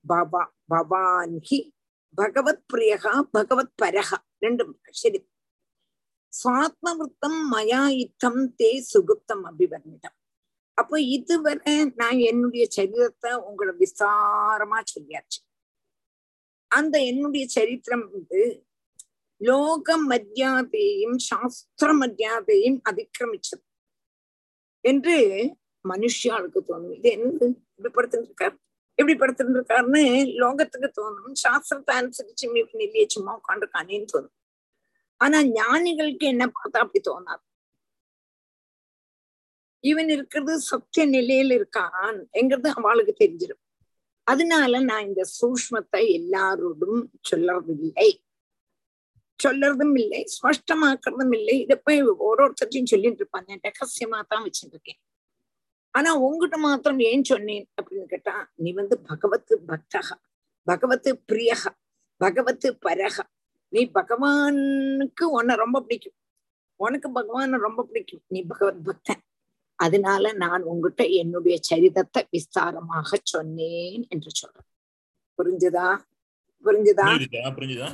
[0.05, 0.37] भव
[0.71, 1.59] भवान् हि
[2.19, 3.05] भगवत्प्रियः
[3.35, 4.11] भगवत्परः
[4.45, 5.19] ரெண்டும் சரி
[6.33, 10.15] சுவாத்மவృத்தம் மயா இத்தம் தே சுகுப்தம் அபிவர்ணிதம்
[10.79, 15.41] அப்போ இதுவரை நான் என்னுடைய சரிதத்தை உங்களை விசாரமா சொல்லியாச்சு
[16.68, 18.66] அந்த என்னுடைய சரித்திரம் வந்து
[19.38, 23.64] லோக மரியாதையும் சாஸ்திர மரியாதையும் அதிக்கிரமிச்சது
[24.82, 25.18] என்று
[25.90, 26.94] மனுஷியாளுக்கு தோணும்.
[26.94, 27.54] இது என்னது?
[27.76, 28.58] இப்படி படுத்துட்டு இருக்காரு
[28.96, 31.32] எப்படி படுத்துட்டு இருக்காருன்னு லோகத்துக்கு தோணும்.
[31.44, 34.34] சாஸ்திரத்தை அனுசரிச்சு மீ- இல்லையே சும்மா உட்காந்துருக்கானேன்னு தோணும்.
[35.18, 37.44] ஆனா ஞானிகளுக்கு என்ன பார்த்தா அப்படி தோணாது.
[39.80, 42.26] இவன் இருக்கிறது சத்திய நிலையில இருக்கான்.
[42.34, 43.65] எங்கிறது அவளுக்கு தெரிஞ்சிடும்.
[44.28, 48.10] அதனால நான் இந்த சூஷ்மத்தை எல்லாரோடும் சொல்லறதில்லை
[49.40, 51.56] சொல்லறதும் இல்லை ஸ்பஷ்டமாக்குறதும் இல்லை.
[51.62, 52.00] இதை போய்
[52.30, 53.52] ஒருத்தரையும் சொல்லிட்டு இருப்பாங்க.
[53.68, 55.00] ரகசியமா தான் வச்சுட்டு இருக்கேன்
[55.96, 60.18] ஆனா உங்ககிட்ட மாத்திரம் ஏன் சொன்னேன் அப்படின்னு கேட்டா நீ வந்து பகவத் பக்தகா
[60.68, 61.72] பகவத் பிரியகா
[62.22, 63.18] பகவத் பரக
[63.74, 66.18] நீ பகவானுக்கு உன்னை ரொம்ப பிடிக்கும்.
[66.80, 68.24] உனக்கு பகவான ரொம்ப பிடிக்கும்.
[68.28, 69.24] நீ பகவத் பக்தன்.
[69.79, 74.69] அதனால நான் உங்ககிட்ட என்னுடைய சரிதத்தை விஸ்தாரமாக சொன்னேன் என்று சொல்றேன்
[75.39, 75.89] புரிஞ்சுதா
[76.65, 77.91] புரிஞ்சுதா புரிஞ்சுதா புரிஞ்சுதா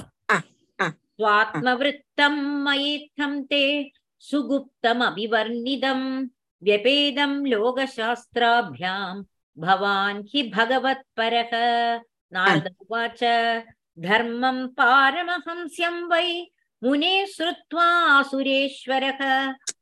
[1.18, 3.60] स्वात्मवृत्तं मयेत्थं ते
[4.22, 6.00] सुगुप्तमभिवर्णितं
[6.62, 9.22] व्यपेदं लोकशास्त्राभ्यां
[9.56, 11.52] भवान् हि भगवत्परः
[12.32, 13.22] नारद उवाच
[13.98, 16.28] धर्मं पारमहंस्यं वै
[16.82, 17.88] मुने श्रुत्वा
[18.22, 19.22] सुरेश्वरः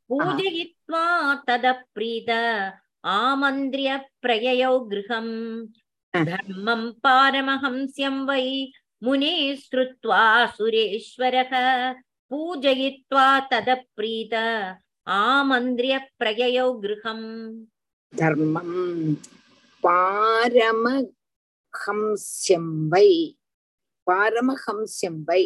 [0.10, 1.04] पूजयित्वा
[1.48, 2.30] तदप्रीत
[3.16, 5.34] आमन्त्र्य प्रययौ गृहम्
[6.14, 8.46] धर्मम् पारमहंस्यं वै
[9.04, 10.22] मुने श्रुत्वा
[10.56, 11.54] सुरेश्वरः
[12.32, 14.34] पूजयित्वा तदप्रीत
[15.08, 17.28] आमन्त्र्य प्रययौ गृहम्
[18.14, 18.76] धर्मम्
[19.84, 21.06] पारमहंस्यं
[22.94, 23.12] वै
[24.08, 25.44] पारमहंस्यं वै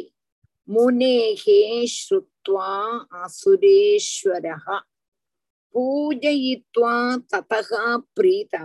[0.68, 1.59] வை முனேகே
[1.93, 2.68] ஸ்ருத்வா
[3.22, 4.66] அசுரேஸ்வரः
[5.76, 6.93] பூஜயித்வா
[7.32, 7.70] ததः
[8.18, 8.61] பிரீதா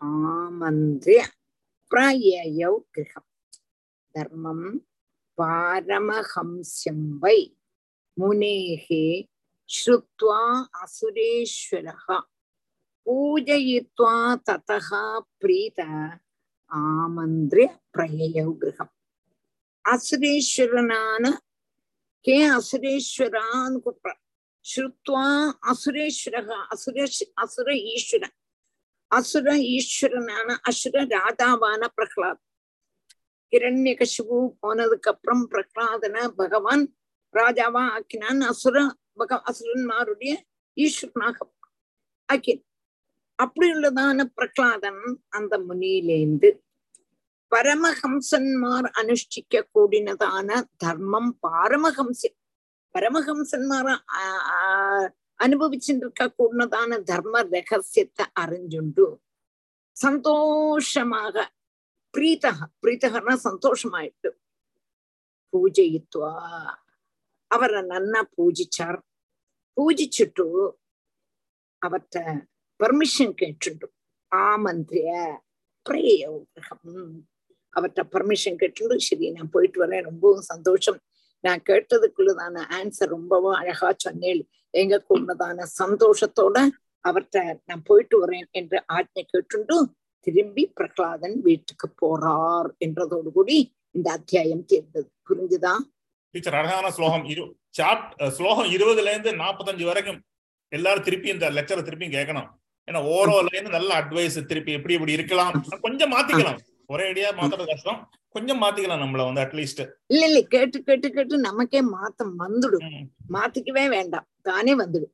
[0.00, 1.20] ஆமந்திரிய
[1.90, 3.28] பிரயயௌ கிரகம்
[4.14, 4.66] தர்மம்
[5.38, 7.38] பாரமஹம்ஸ்யம் வை
[8.16, 9.04] முனேகே
[9.70, 10.40] ஸ்ருத்வா
[10.82, 12.06] அசுரேஸ்வரः
[13.06, 14.16] பூஜயித்வா
[14.48, 14.90] ததः
[15.38, 15.80] பிரீத
[16.70, 18.92] ஆமந்திரிய பிரயயௌ கிரகம்
[19.86, 21.24] அசுரேஸ்வரனான
[22.24, 24.22] கே அசுரேஸ்வரான்னு கூப்பிடுறான்
[24.64, 25.26] ஸ்ருத்வா
[25.72, 28.34] அசுரேஸ்வரக அசுரேஷ் அசுர ஈஸ்வரன்.
[29.10, 32.42] அசுர ஈஸ்வரனான அசுர ராதாவான பிரகலாத்
[33.52, 36.84] கிரண்யகசிபு போனதுக்கு அப்புறம் பிரகலாதன பகவான்
[37.34, 38.40] ராஜாவா ஆக்கினான்.
[38.42, 38.76] அசுர
[39.18, 40.32] பக அசுரன்மாருடைய
[40.76, 41.36] ஈஸ்வரனாக
[42.28, 42.62] ஆக்கின்
[43.38, 46.48] அப்படி உள்ளதான பிரகலாதன் அந்த முனியிலேந்து
[47.54, 52.22] பரமஹம்சன்மார் அனுஷ்டிக்க கூடினதான தர்மம் பாரமஹம்ச
[52.94, 53.92] பரமஹம்சன்மார்
[55.44, 59.06] அனுபவிச்சுருக்க கூடினதான தர்ம ரகசியத்தை அறிஞ்சுண்டு.
[59.96, 61.36] சந்தோஷமாக
[62.14, 64.30] பிரீத்தக பிரீத்தகர்னா சந்தோஷமாயிட்டு.
[65.52, 66.32] பூஜயித்துவா
[67.50, 68.98] அவரை நன்னா பூஜிச்சார்.
[69.76, 70.46] பூஜிச்சுட்டு
[71.82, 72.18] அவர்கிட்ட
[72.80, 73.88] பர்மிஷன் கேட்டுண்டு.
[74.32, 75.10] ஆமந்திரிய
[75.86, 77.26] பிரேயோகம்.
[77.76, 80.04] அவர்கிட்ட பர்மிஷன் கேட்டு சரி நான் போயிட்டு வரேன்.
[80.10, 80.98] ரொம்பவும் சந்தோஷம்.
[81.44, 84.42] நான் கேட்டதுக்குள்ளதான ஆன்சர் ரொம்பவும் அழகா சொன்னேள்.
[84.82, 86.56] எங்க கூடதான சந்தோஷத்தோட
[87.04, 87.38] அவர்கிட்ட
[87.70, 89.76] நான் போயிட்டு வரேன் என்று ஆஜ்ஞை கேட்டுண்டு
[90.26, 93.58] திரும்பி பிரகலாதன் வீட்டுக்கு போறார் என்றதோடு கூடி
[93.96, 95.74] இந்த அத்தியாயம் தேர்ந்தது புரிஞ்சுதா?
[96.34, 97.24] டீச்சர் அழகான ஸ்லோகம்.
[97.32, 97.44] இரு
[97.78, 100.20] சாப்ட் ஸ்லோகம் இருபதுல இருந்து நாற்பத்தஞ்சு வரைக்கும்
[100.72, 102.48] எல்லாரும் திருப்பி இந்த லெக்சரை திருப்பி கேட்கணும்.
[102.88, 105.54] ஏன்னா ஓரோ இருந்து நல்ல அட்வைஸ் திருப்பி எப்படி இப்படி இருக்கலாம்.
[105.86, 106.58] கொஞ்சம் மாத்திக்கலாம்.
[106.92, 107.98] ஒரே ஐடியா மாத்துறது கஷ்டம்.
[108.34, 109.82] கொஞ்சம் மாத்திக்கலாம் நம்மள வந்து அட்லீஸ்ட்
[110.12, 112.86] இல்ல இல்ல கேட்டு கேட்டு கேட்டு நமக்கே மாத்தம் வந்துடும்.
[113.36, 114.26] மாத்திக்கவே வேண்டாம்.
[114.48, 115.12] தானே வந்துடும்.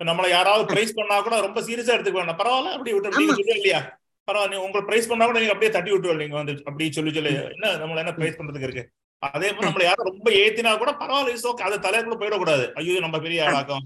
[0.00, 2.40] நம்மள யாராவது பிரைஸ் பண்ணா கூட ரொம்ப சீரியஸா எடுத்துக்க வேண்டாம்.
[2.42, 3.80] பரவாயில்ல அப்படி விட்டு நீங்க இல்லையா
[4.28, 6.22] பரவாயில்ல நீ உங்களை பிரைஸ் பண்ணா கூட நீங்க அப்படியே தட்டி விட்டுருவீங்க.
[6.24, 7.32] நீங்க வந்து அப்படி சொல்லி சொல்லி.
[7.56, 8.84] என்ன நம்மள என்ன பிரைஸ் பண்றதுக்கு இருக்கு?
[9.22, 12.64] அதே மாதிரி நம்மள யாரும் ரொம்ப ஏத்தினா கூட பரவாயில்ல இஸ் ஓகே அது தலைக்குள்ள போயிடக்கூடாது.
[12.80, 13.84] ஐயோ நம்ம பெரிய ஆளாக்கம்.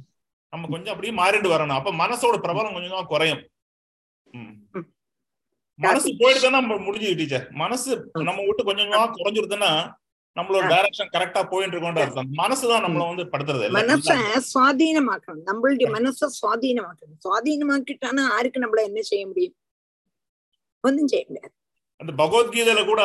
[0.52, 1.78] நம்ம கொஞ்சம் அப்படியே மாறிட்டு வரணும்.
[1.80, 3.42] அப்ப மனசோட பிரபலம் கொஞ்சம் குறையும்.
[5.86, 7.90] மனசு போயிடுதுன்னா நம்ம முடிஞ்சு டீச்சர் மனசு
[8.28, 9.72] நம்ம விட்டு கொஞ்சம் கொஞ்சமா குறைஞ்சிருதுன்னா
[10.38, 12.28] நம்மளோட டைரக்ஷன் கரெக்டா போயிட்டு இருக்கோன்ற அர்த்தம்.
[12.40, 14.16] மனசுதான் நம்மள வந்து படுத்துறது மனச
[14.50, 15.46] சுவாதீனமாக்கணும்.
[15.48, 17.16] நம்மளுடைய மனச சுவாதீனமாக்கணும்.
[17.24, 19.56] சுவாதீனமாக்கிட்டானா யாருக்கு நம்மள என்ன செய்ய முடியும்?
[20.86, 21.54] ஒன்றும் செய்ய முடியாது.
[22.00, 23.02] அந்த பகவத்கீதையில கூட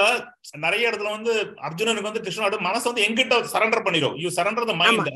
[0.65, 1.33] நிறைய இடத்துல வந்து
[1.67, 4.15] அர்ஜுனனுக்கு வந்து கிருஷ்ணோட மனசு வந்து எங்கிட்ட சரண்டர் பண்ணிரும்.
[4.23, 5.09] யூ சரண்டர் த மைண்ட்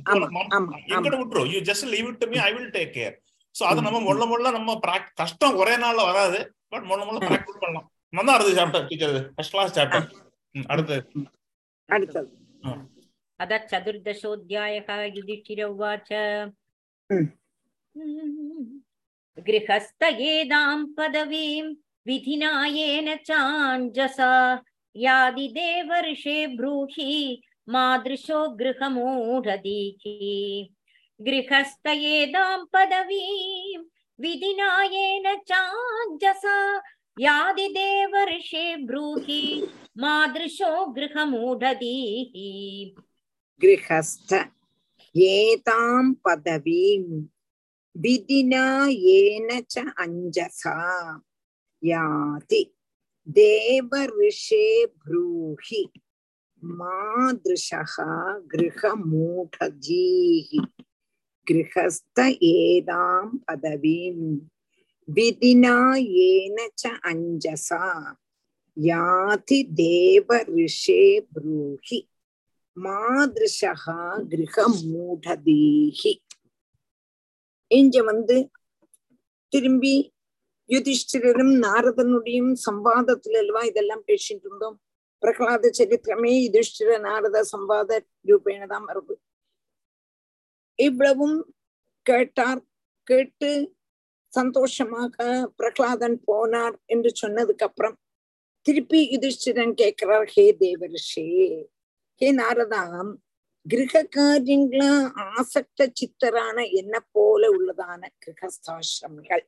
[0.93, 1.49] எங்கிட்ட விட்டுரும்.
[1.53, 3.16] You just leave it to me I will take care
[3.55, 4.80] so அது நம்ம முள்ள முள்ள நம்ம
[5.22, 6.41] கஷ்டம் ஒரே நாள்ல வராது.
[6.73, 10.09] பட் முள்ள முள்ள பிராக்டிஸ் பண்ணலாம் நல்லா இருந்தது chapter teacher first class chapter
[10.55, 10.97] அடுத்து
[11.89, 12.27] அடுத்தது
[13.41, 16.11] अथ चतुर्दशोऽध्यायः युधिष्ठिर उवाच
[19.39, 21.62] गृहस्थ एदां पदवीं
[22.07, 24.31] विधिना येन चाञ्जसा
[24.97, 27.11] यादिदेवर्षे ब्रूहि
[27.69, 30.05] मादृशो गृहमूढदीः
[31.21, 33.83] गृहस्थ एदां पदवीं
[34.22, 36.78] विधिना येन चाञ्जसा।
[37.20, 39.68] यादिदेवर्षे ब्रूहि,
[39.98, 42.34] मादृशो गृहमूढदीः
[43.62, 44.34] गृहस्थ
[45.18, 47.24] एतां पदवीं
[47.98, 50.76] विधिना येन च अञ्जसा।
[51.84, 52.76] याति
[53.30, 55.90] देवऋषे ब्रूहि,
[56.64, 57.96] मादृशः
[61.50, 62.18] கிரகஸ்த
[62.54, 64.26] ஏதாம் பதவீம்
[65.08, 65.78] விதினா
[66.26, 67.84] ஏன ச அஞ்சசா
[68.78, 72.00] யாதி தேவ ரிஷே ப்ரூஹி
[72.78, 73.74] மாதிருஷா
[74.32, 76.14] கிரக மூடதீஹி
[77.72, 78.38] இங்க வந்து
[79.54, 79.95] திரும்பி
[80.70, 84.78] யுதிஷ்டிரரும் நாரதனுடையும் சம்பாதத்துல அல்லவா இதெல்லாம் பேசிட்டு இருந்தோம்.
[85.24, 87.89] பிரகலாத சரித்திரமே யுதிஷ்டிர நாரத சம்பாத
[88.28, 89.16] ரூபேணதான் வருது.
[90.80, 91.38] இவ்வளவும்
[92.06, 92.62] கேட்டார்
[93.08, 93.50] கேட்டு
[94.34, 95.16] சந்தோஷமாக
[95.58, 97.98] பிரகலாதன் போனார் என்று சொன்னதுக்கு அப்புறம்
[98.66, 101.28] திருப்பி யுதிஷ்டிரன் கேட்கிறார் ஹே தேவரிஷே
[102.22, 103.12] ஹே நாரதாம்
[103.66, 104.84] கிரக காரியங்கள
[105.38, 109.46] ஆசக்த சித்தரான என்ன போல உள்ளதான கிரகஸ்தாசிரமிகள்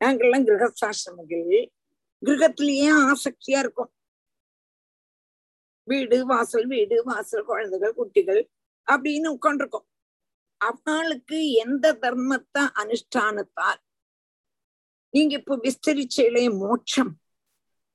[0.00, 1.48] நாங்கள்லாம் கிரகஸ்தாசிரமிகள்
[2.22, 3.92] கிரகத்திலேயே ஆசக்தியா இருக்கும்.
[5.88, 8.42] வீடு வாசல் வீடு வாசல் குழந்தைகள் குட்டிகள்
[8.88, 9.86] அப்படின்னு உட்காந்துருக்கோம்
[10.60, 13.80] அவளுக்கு எந்த தர்மத்தை அனுஷ்டானத்தால்?
[15.10, 17.12] நீங்க இப்ப விஸ்தரிச்சே மோட்சம்.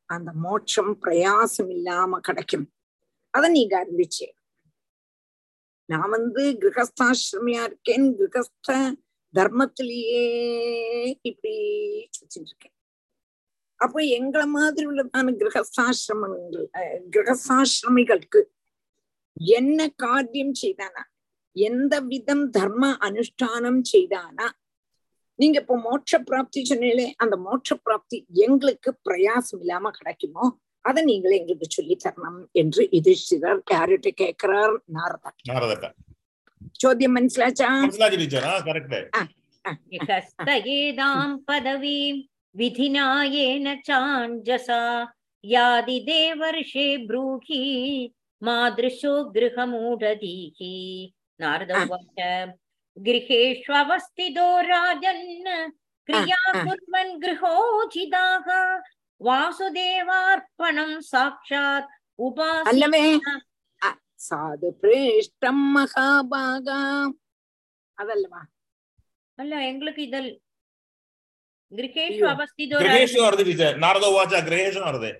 [0.06, 2.68] அந்த மோட்சம் பிரயாசம் இல்லாம கிடைக்கும்.
[3.34, 4.30] அத நீங்க அறிவிச்சே
[5.86, 8.18] நான் வந்து கிரகஸ்தாசிரமியா இருக்கேன்.
[8.18, 8.96] கிரகஸ்த
[9.34, 10.26] தர்மத்திலேயே
[11.22, 11.56] இப்படி
[12.22, 12.76] வச்சுட்டு இருக்கேன்
[13.76, 16.68] அப்போ எங்களை மாதிரி உள்ளதான கிரகஸ்தாசிரமங்கள்
[17.10, 18.42] கிரகஸ்தாசிரமிகளுக்கு
[19.38, 21.04] என்ன காரியம் செய்தானா?
[21.54, 24.48] எந்த விதம் தர்ம அனுஷ்டானம் செய்தானா?
[25.36, 30.58] நீங்க இப்போ மோட்ச பிராப்தி சொன்னீங்களே அந்த மோட்ச பிராப்தி எங்களுக்கு பிரயாசம் இல்லாம கிடைக்குமோ?
[30.82, 34.82] அதை நீங்களே எங்களுக்கு சொல்லி தரணும் என்று யுதிஷ்டிரர் யார்கிட்ட கேட்கிறார்?
[34.86, 35.96] நாரதர்.
[36.84, 37.70] சோதியம் மனசிலாச்சா?
[41.46, 45.06] பதவீம் விதிநாயேன சாஞ்சசா.
[45.44, 47.64] யாதி தேவர்ஷே ப்ரூகி
[48.42, 50.76] மாதிருஷோ கிரகமூடதீகி
[51.40, 52.20] नारदोवाच
[52.98, 55.26] गृहेष्वस्थितो राजन्
[56.10, 58.48] क्रिया कुर्वन् गृहोचिताः
[59.22, 63.06] वासुदेवार्पणं साक्षात् उपासमे
[64.22, 66.80] சாது பிரேஷ்டம் மகாபாகா
[67.98, 68.42] அதல்லவா
[69.38, 70.28] அல்ல எங்களுக்கு இதல்
[71.72, 75.12] கிரகேஷு அவஸ்திதோ கிரகேஷு வருது நாரதோ வாச்சா கிரகேஷும் வருது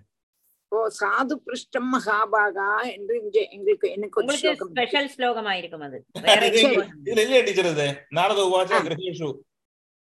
[0.72, 4.26] ஓ சாது பிருஷ்டம் மகாபாகா என்று இன்று எங்களுக்கு எனக்கு
[4.68, 5.98] ஸ்பெஷல் ஸ்லோகமா இருக்கும் அது.
[7.12, 7.88] இல்ல டீச்சர் இது.
[8.10, 9.30] நாரத உவாச்ச கிரகேஷு.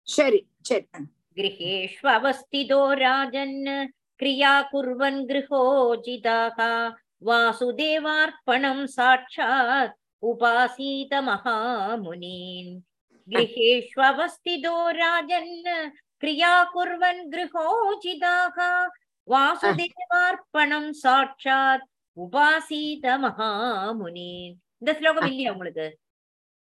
[0.07, 0.85] சரி சரி.
[1.37, 3.57] गृहेष्वस्थितो राजन्
[4.19, 6.57] क्रिया कुर्वन् गृहोजिताः
[7.21, 9.93] वासुदेवार्पणं साक्षात्
[10.23, 12.73] उपासीत महामुनीन्
[13.27, 15.53] गृहेष्वस्थितो राजन्
[16.23, 17.21] क्रिया कुर्वन्
[19.29, 25.87] வாசுதேவார்ப்பணம் சாட்சாத் உபாசீத மகாமுனீன் இந்த ஸ்லோகம் இல்லையா உங்களுக்கு?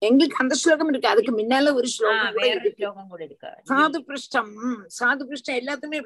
[0.02, 1.08] எங்களுக்கு அந்த ஸ்லோகம் இருக்கு.
[1.08, 3.48] அதுக்கு முன்னால ஒரு ஸ்லோகம் வேற ஸ்லோகம் கூட இருக்கு.
[3.48, 4.52] சாது பிருஷ்டம்
[5.00, 6.00] சாது பிருஷ்டம் எல்லாத்துமே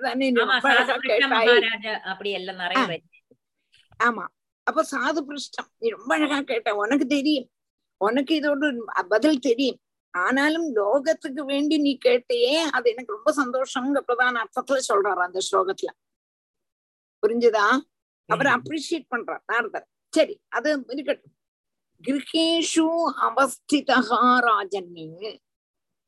[2.12, 3.02] அப்படி எல்லாம் நிறைய.
[4.04, 4.26] ஆமா.
[4.64, 6.76] அப்ப சாது பிருஷ்டம் நீ ரொம்ப அழகா கேட்ட.
[6.76, 7.48] உனக்கு தெரியும்.
[7.98, 8.76] உனக்கு இதோட
[9.08, 9.80] பதில் தெரியும்.
[10.14, 15.92] ஆனாலும் லோகத்துக்கு வேண்டி நீ கேட்டையே அது எனக்கு ரொம்ப சந்தோஷம்ங்க பிரதான அர்த்தத்துல சொல்றாரு அந்த ஸ்லோகத்துல.
[17.24, 17.68] புரிஞ்சுதா?
[18.30, 19.44] அவர் அப்ரிஷியேட் பண்றார்.
[19.46, 21.36] நாரதர் சரி அது இருக்கட்டும்
[22.04, 22.86] கிரகேஷு
[23.28, 23.98] அவஸ்திதா
[24.48, 25.08] ராஜன்னு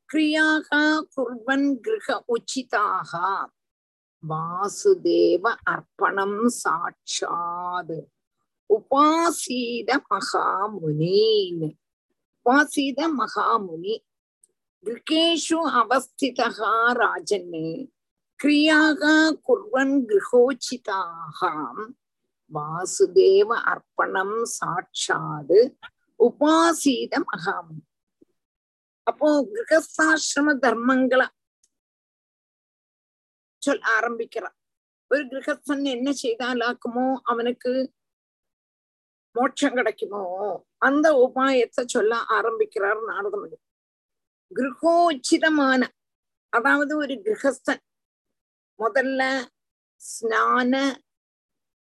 [0.08, 0.68] கிரியாக
[1.14, 3.12] குர்வன் கிரக உச்சிதாக
[4.22, 7.96] வாசுதேவ அர்ப்பணம் சாட்சாத்
[8.70, 11.64] உபாசீத மகாமுனீன்
[12.46, 13.94] உபாசீத மகாமுனி.
[14.84, 17.52] கிருகேஷு அவஸ்திதா ராஜன்
[18.42, 19.02] கிரியாக
[19.46, 21.40] குர்வன் கிரகோச்சிதாக
[22.50, 25.58] வாசுதேவ அர்ப்பணம் சாட்சாது
[26.20, 27.70] உபாசீத மகாம்
[29.06, 31.26] அப்போ கிரகஸ்தாசிரம தர்மங்களை
[33.62, 34.56] சொல் ஆரம்பிக்கிறான்
[35.10, 37.72] ஒரு கிரகஸ்தன் என்ன செய்தாலாக்குமோ அவனுக்கு
[39.36, 40.24] மோட்சம் கிடைக்குமோ
[40.82, 43.56] அந்த உபாயத்தை சொல்ல ஆரம்பிக்கிறார் நாரதமணி
[44.50, 45.82] கிரகோச்சிதமான
[46.52, 47.82] அதாவது ஒரு கிரகஸ்தன்
[48.82, 49.22] முதல்ல
[50.02, 50.74] ஸ்நான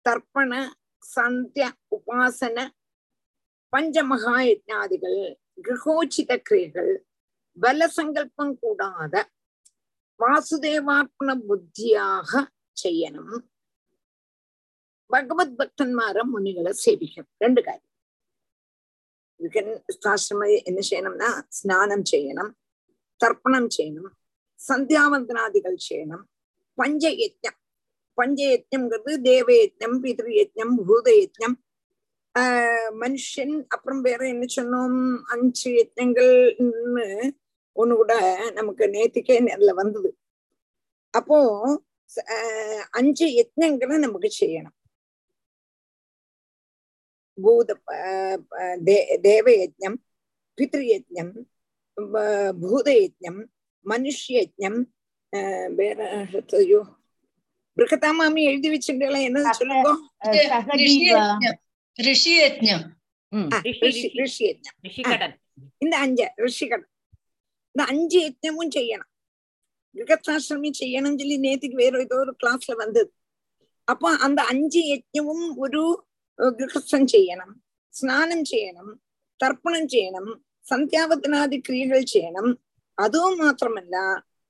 [0.05, 0.51] தர்ப்பண
[1.15, 2.57] சந்திய உபாசன
[3.73, 5.19] பஞ்சமகா யஜ்ஞாதிகள்
[5.65, 6.91] கிரகோச்சித கிரியைகள்
[7.57, 9.15] பல சங்கல்பம் கூடாத
[10.19, 12.31] வாசுதேவார்ப்பண புத்தியாக
[12.83, 13.37] செய்யணும்.
[15.11, 17.31] பகவத் பக்தன்மார முனிகளை சேவிக்கணும்.
[17.37, 17.83] ரெண்டு காரியம்.
[20.03, 22.51] சாஸ்திரம என்ன செய்யணும்னா ஸ்நானம் செய்யணும்
[23.21, 24.11] தர்ப்பணம் செய்யணும்
[24.59, 26.25] சந்தியாவந்தனாதிகள் செய்யணும்
[26.77, 27.57] பஞ்சயஜம்
[28.17, 31.55] பஞ்சயஜம்ங்கிறது தேவயஜம் பிதிருயஜம் பூதயஜம்
[33.01, 34.97] மனுஷன் அப்புறம் வேற என்ன சொன்னோம்?
[35.33, 36.33] அஞ்சு யஜ்னங்கள்
[37.75, 38.13] ஒண்ணு கூட
[38.59, 40.09] நமக்கு நேத்திக்கே அதுல வந்தது.
[41.13, 41.37] அப்போ
[42.99, 44.75] அஞ்சு யஜ்னங்களை நமக்கு செய்யணும்.
[47.37, 47.69] பூத
[49.27, 49.97] தேவயஜம்
[50.57, 51.33] பித்ருயஜம்
[52.61, 53.41] பூதயஜம்
[53.85, 54.79] மனுஷ்யஜம்
[55.32, 56.00] பித்ருயஜ்ஞம் ப- பூதயஜ்ஞம் மனுஷ்யயஜ்ஞம் அஹ் வேற
[56.62, 56.80] ஐயோ
[57.76, 59.90] பிருகதாமாமி எழுதி வச்சுட்டேன் என்ன சொல்லுங்க
[60.48, 61.20] சகஜீவ
[61.98, 62.80] ഋഷിയജ്ഞം
[63.32, 64.20] ஆ, ரிஷி, ரிஷி ரிஷி.
[64.20, 65.34] ரிஷி யஜ்ஞம் ரிஷிகடன்
[65.82, 66.82] இந்த அஞ்சு ரிஷிகள்
[67.74, 69.10] இந்த அஞ்சு யஜ்ஞமும் செய்யணும்
[69.96, 73.10] கிரகஸ்தாசிரமி செய்யணும்னு சொல்லி நேத்துக்கு வேற ஏதோ ஒரு கிளாஸ்ல வந்தது
[73.88, 75.82] அப்போ அந்த அஞ்சு யஜ்ஞமும் ஒரு
[76.38, 77.50] அஹ், கிரகஸ்தன் ചെയ്യണം
[77.94, 78.86] സ്നാനം ചെയ്യണം
[79.40, 80.26] തർപ്പണം ചെയ്യണം
[80.66, 82.46] സന്ധ്യാവതനാദി ക്രിയകൾ ചെയ്യണം
[82.98, 83.96] അതും മാത്രമല്ല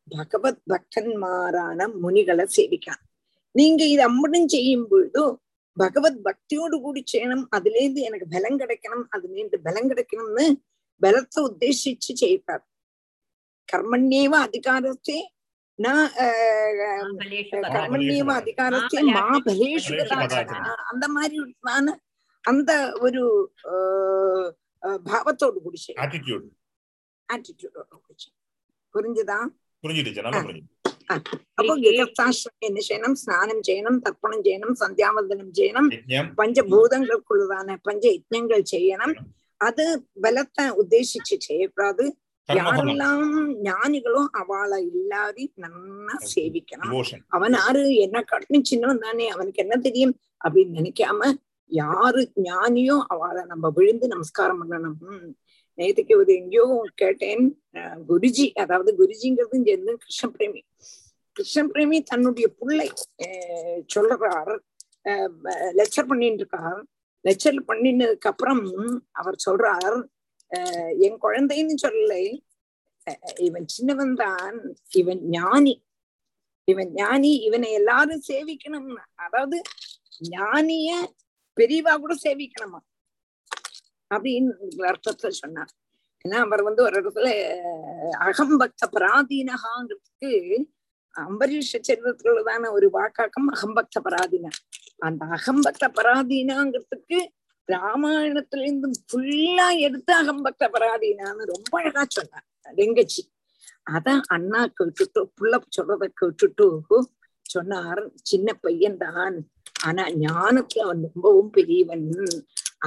[0.08, 3.02] பகவத் பக்தன்மாரான முனிகளை சேவிக்கான்
[3.56, 5.24] நீங்க இது அம்பனம் செய்யும் பொழுது
[5.78, 10.46] பகவத் பக்தியோடு கூடி செய்யணும் அதுலேருந்து எனக்கு பலம் கிடைக்கணும் அதுலேருந்து பலம் கிடைக்கணும்னு
[11.02, 12.64] பலத்தை உத்தேசிச்சு செய்வார்.
[13.70, 15.18] கர்மண்யேவ அதிகாரத்தை
[17.76, 19.98] கர்மண்யேவ அதிகாரத்தை மாபலேஷு
[20.92, 21.38] அந்த மாதிரி
[22.44, 23.22] அந்த ஒரு
[25.06, 25.94] பாவத்தோடு குடிச்சு
[27.30, 28.30] ஆட்டிடியூடோட குடிச்சு
[28.96, 29.50] புரிஞ்சுதான்
[29.84, 30.76] புரிஞ்சிடுச்சு நல்லா புரிஞ்சிடுச்சு
[31.58, 35.86] അപ്പൊ ഗൃഹസ്ഥാശ്രമം ചെയ്യണം സ്നാനം ചെയ്യണം തർപ്പണം ചെയ്യണം സന്ധ്യാവന്ദനം ചെയ്യണം
[36.40, 39.12] പഞ്ചഭൂതങ്ങൾക്കുള്ളതാണ് പഞ്ചയജ്ഞങ്ങൾ ചെയ്യണം
[39.62, 39.86] അത്
[40.24, 42.06] ബലത്തെ ഉദ്ദേശിച്ച് ചെയ്യക്കൂടാത്
[42.50, 43.32] யாரெல்லாம்
[43.68, 46.92] ஞானிகளோ அவளை எல்லாரையும் நல்லா சேவிக்கணும்.
[47.28, 49.26] அவன் ஆறு என்ன கட்டணும் சின்னவன் தானே?
[49.30, 50.14] அவனுக்கு என்ன தெரியும்?
[50.46, 51.32] அப்படின்னு நினைக்காம
[51.72, 54.96] யாரு ஞானியோ அவளை நம்ம விழுந்து நமஸ்காரம் பண்ணணும்.
[55.78, 56.66] நேற்றுக்கு ஒரு எங்கேயோ
[56.96, 57.44] கேட்டேன்
[58.10, 60.62] குருஜி அதாவது குருஜிங்கிறது இங்க இருந்து கிருஷ்ண பிரேமி
[61.36, 62.88] கிருஷ்ண பிரேமி தன்னுடைய பிள்ளை
[63.26, 64.54] அஹ் சொல்றார்
[65.80, 66.80] லெக்சர் பண்ணிட்டு இருக்கார்
[67.26, 68.64] லெக்சர் பண்ணினதுக்கு அப்புறம்
[69.12, 69.98] அவர் சொல்றார்
[70.52, 72.24] அஹ் என் குழந்தைன்னு சொல்லலை.
[73.40, 74.58] இவன் சின்னவன் தான்
[74.92, 75.74] இவன் ஞானி.
[76.68, 78.90] இவன் ஞானி இவனை எல்லாரும் சேவிக்கணும்
[79.26, 79.58] அதாவது
[80.32, 80.90] ஞானிய
[81.58, 82.80] பெரியவா கூட சேவிக்கணுமா?
[84.12, 84.52] அப்படின்னு
[84.92, 85.72] அர்த்தத்தை சொன்னார்.
[86.26, 87.30] ஏன்னா அவர் வந்து ஒரு இடத்துல
[88.30, 90.32] அகம்பக்த பராதீனகாங்கிறதுக்கு
[91.16, 94.52] அம்பரீஷ சரித்திரத்துள்ளதான ஒரு வாக்காக்கம் அகம்பக்த பராதீன.
[95.08, 97.20] அந்த அகம்பக்த பராதீனாங்கிறதுக்கு
[97.70, 102.46] ராமாயணத்திலிருந்து ஃபுல்லா எடுத்து அகம்பக்த பராதீனான்னு ரொம்ப அழகா சொன்னார்.
[102.80, 103.24] ரெங்கச்சி
[103.96, 106.68] அதான் அண்ணா கேட்டுட்டு புள்ள சொல்றத கேட்டுட்டு
[107.46, 109.38] சொன்னார் சின்ன பையன் தான்
[109.88, 112.06] ஆனா ஞானத்துல அவன் ரொம்பவும் பெரியவன்.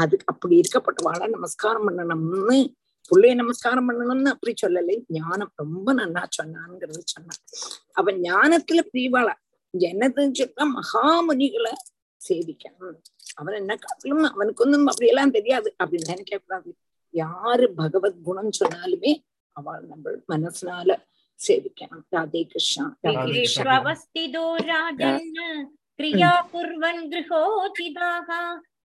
[0.00, 2.74] அதுக்கு அப்படி இருக்கப்பட்ட இருக்கப்பட்டவாளை நமஸ்காரம் பண்ணணும்னு
[3.10, 5.02] புள்ளைய நமஸ்காரம் பண்ணணும்னு அப்படி சொல்லலை.
[5.08, 7.40] ஞானம் ரொம்ப நன்னா சொன்னான்ங்கிறது சொன்னான்.
[7.92, 9.32] அவ ஞானத்துல பிரிவாளா.
[9.78, 11.72] என்னதுன்னு சொன்னா மகாமுனிகளை
[12.28, 12.98] சேவிக்கணும்.
[13.34, 16.70] அவன் என்ன காட்டிலும் அவனுக்கு ஒன்றும் அப்படியெல்லாம் தெரியாது அப்படின்னு நினைக்கக்கூடாது
[17.10, 19.12] யாரு பகவத் குணம் சொன்னாலுமே
[19.52, 20.96] அவள் நம்ம மனசுனால
[21.48, 22.04] சேவிக்கணும்.
[22.16, 22.98] ராதே கிருஷ்ணா.
[26.02, 28.30] கிரியா குர்வன் கிரகோச்சிதாக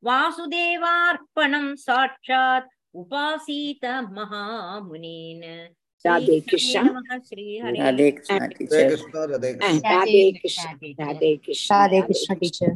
[0.05, 5.43] वासुदेवार्पणं साक्षात् उपासीत महामुनेन।
[6.07, 6.89] राधे कृष्ण।
[7.81, 10.65] राधे कृष्ण राधे कृष्ण
[11.01, 12.01] राधे कृष्ण राधे
[12.35, 12.67] कृष्ण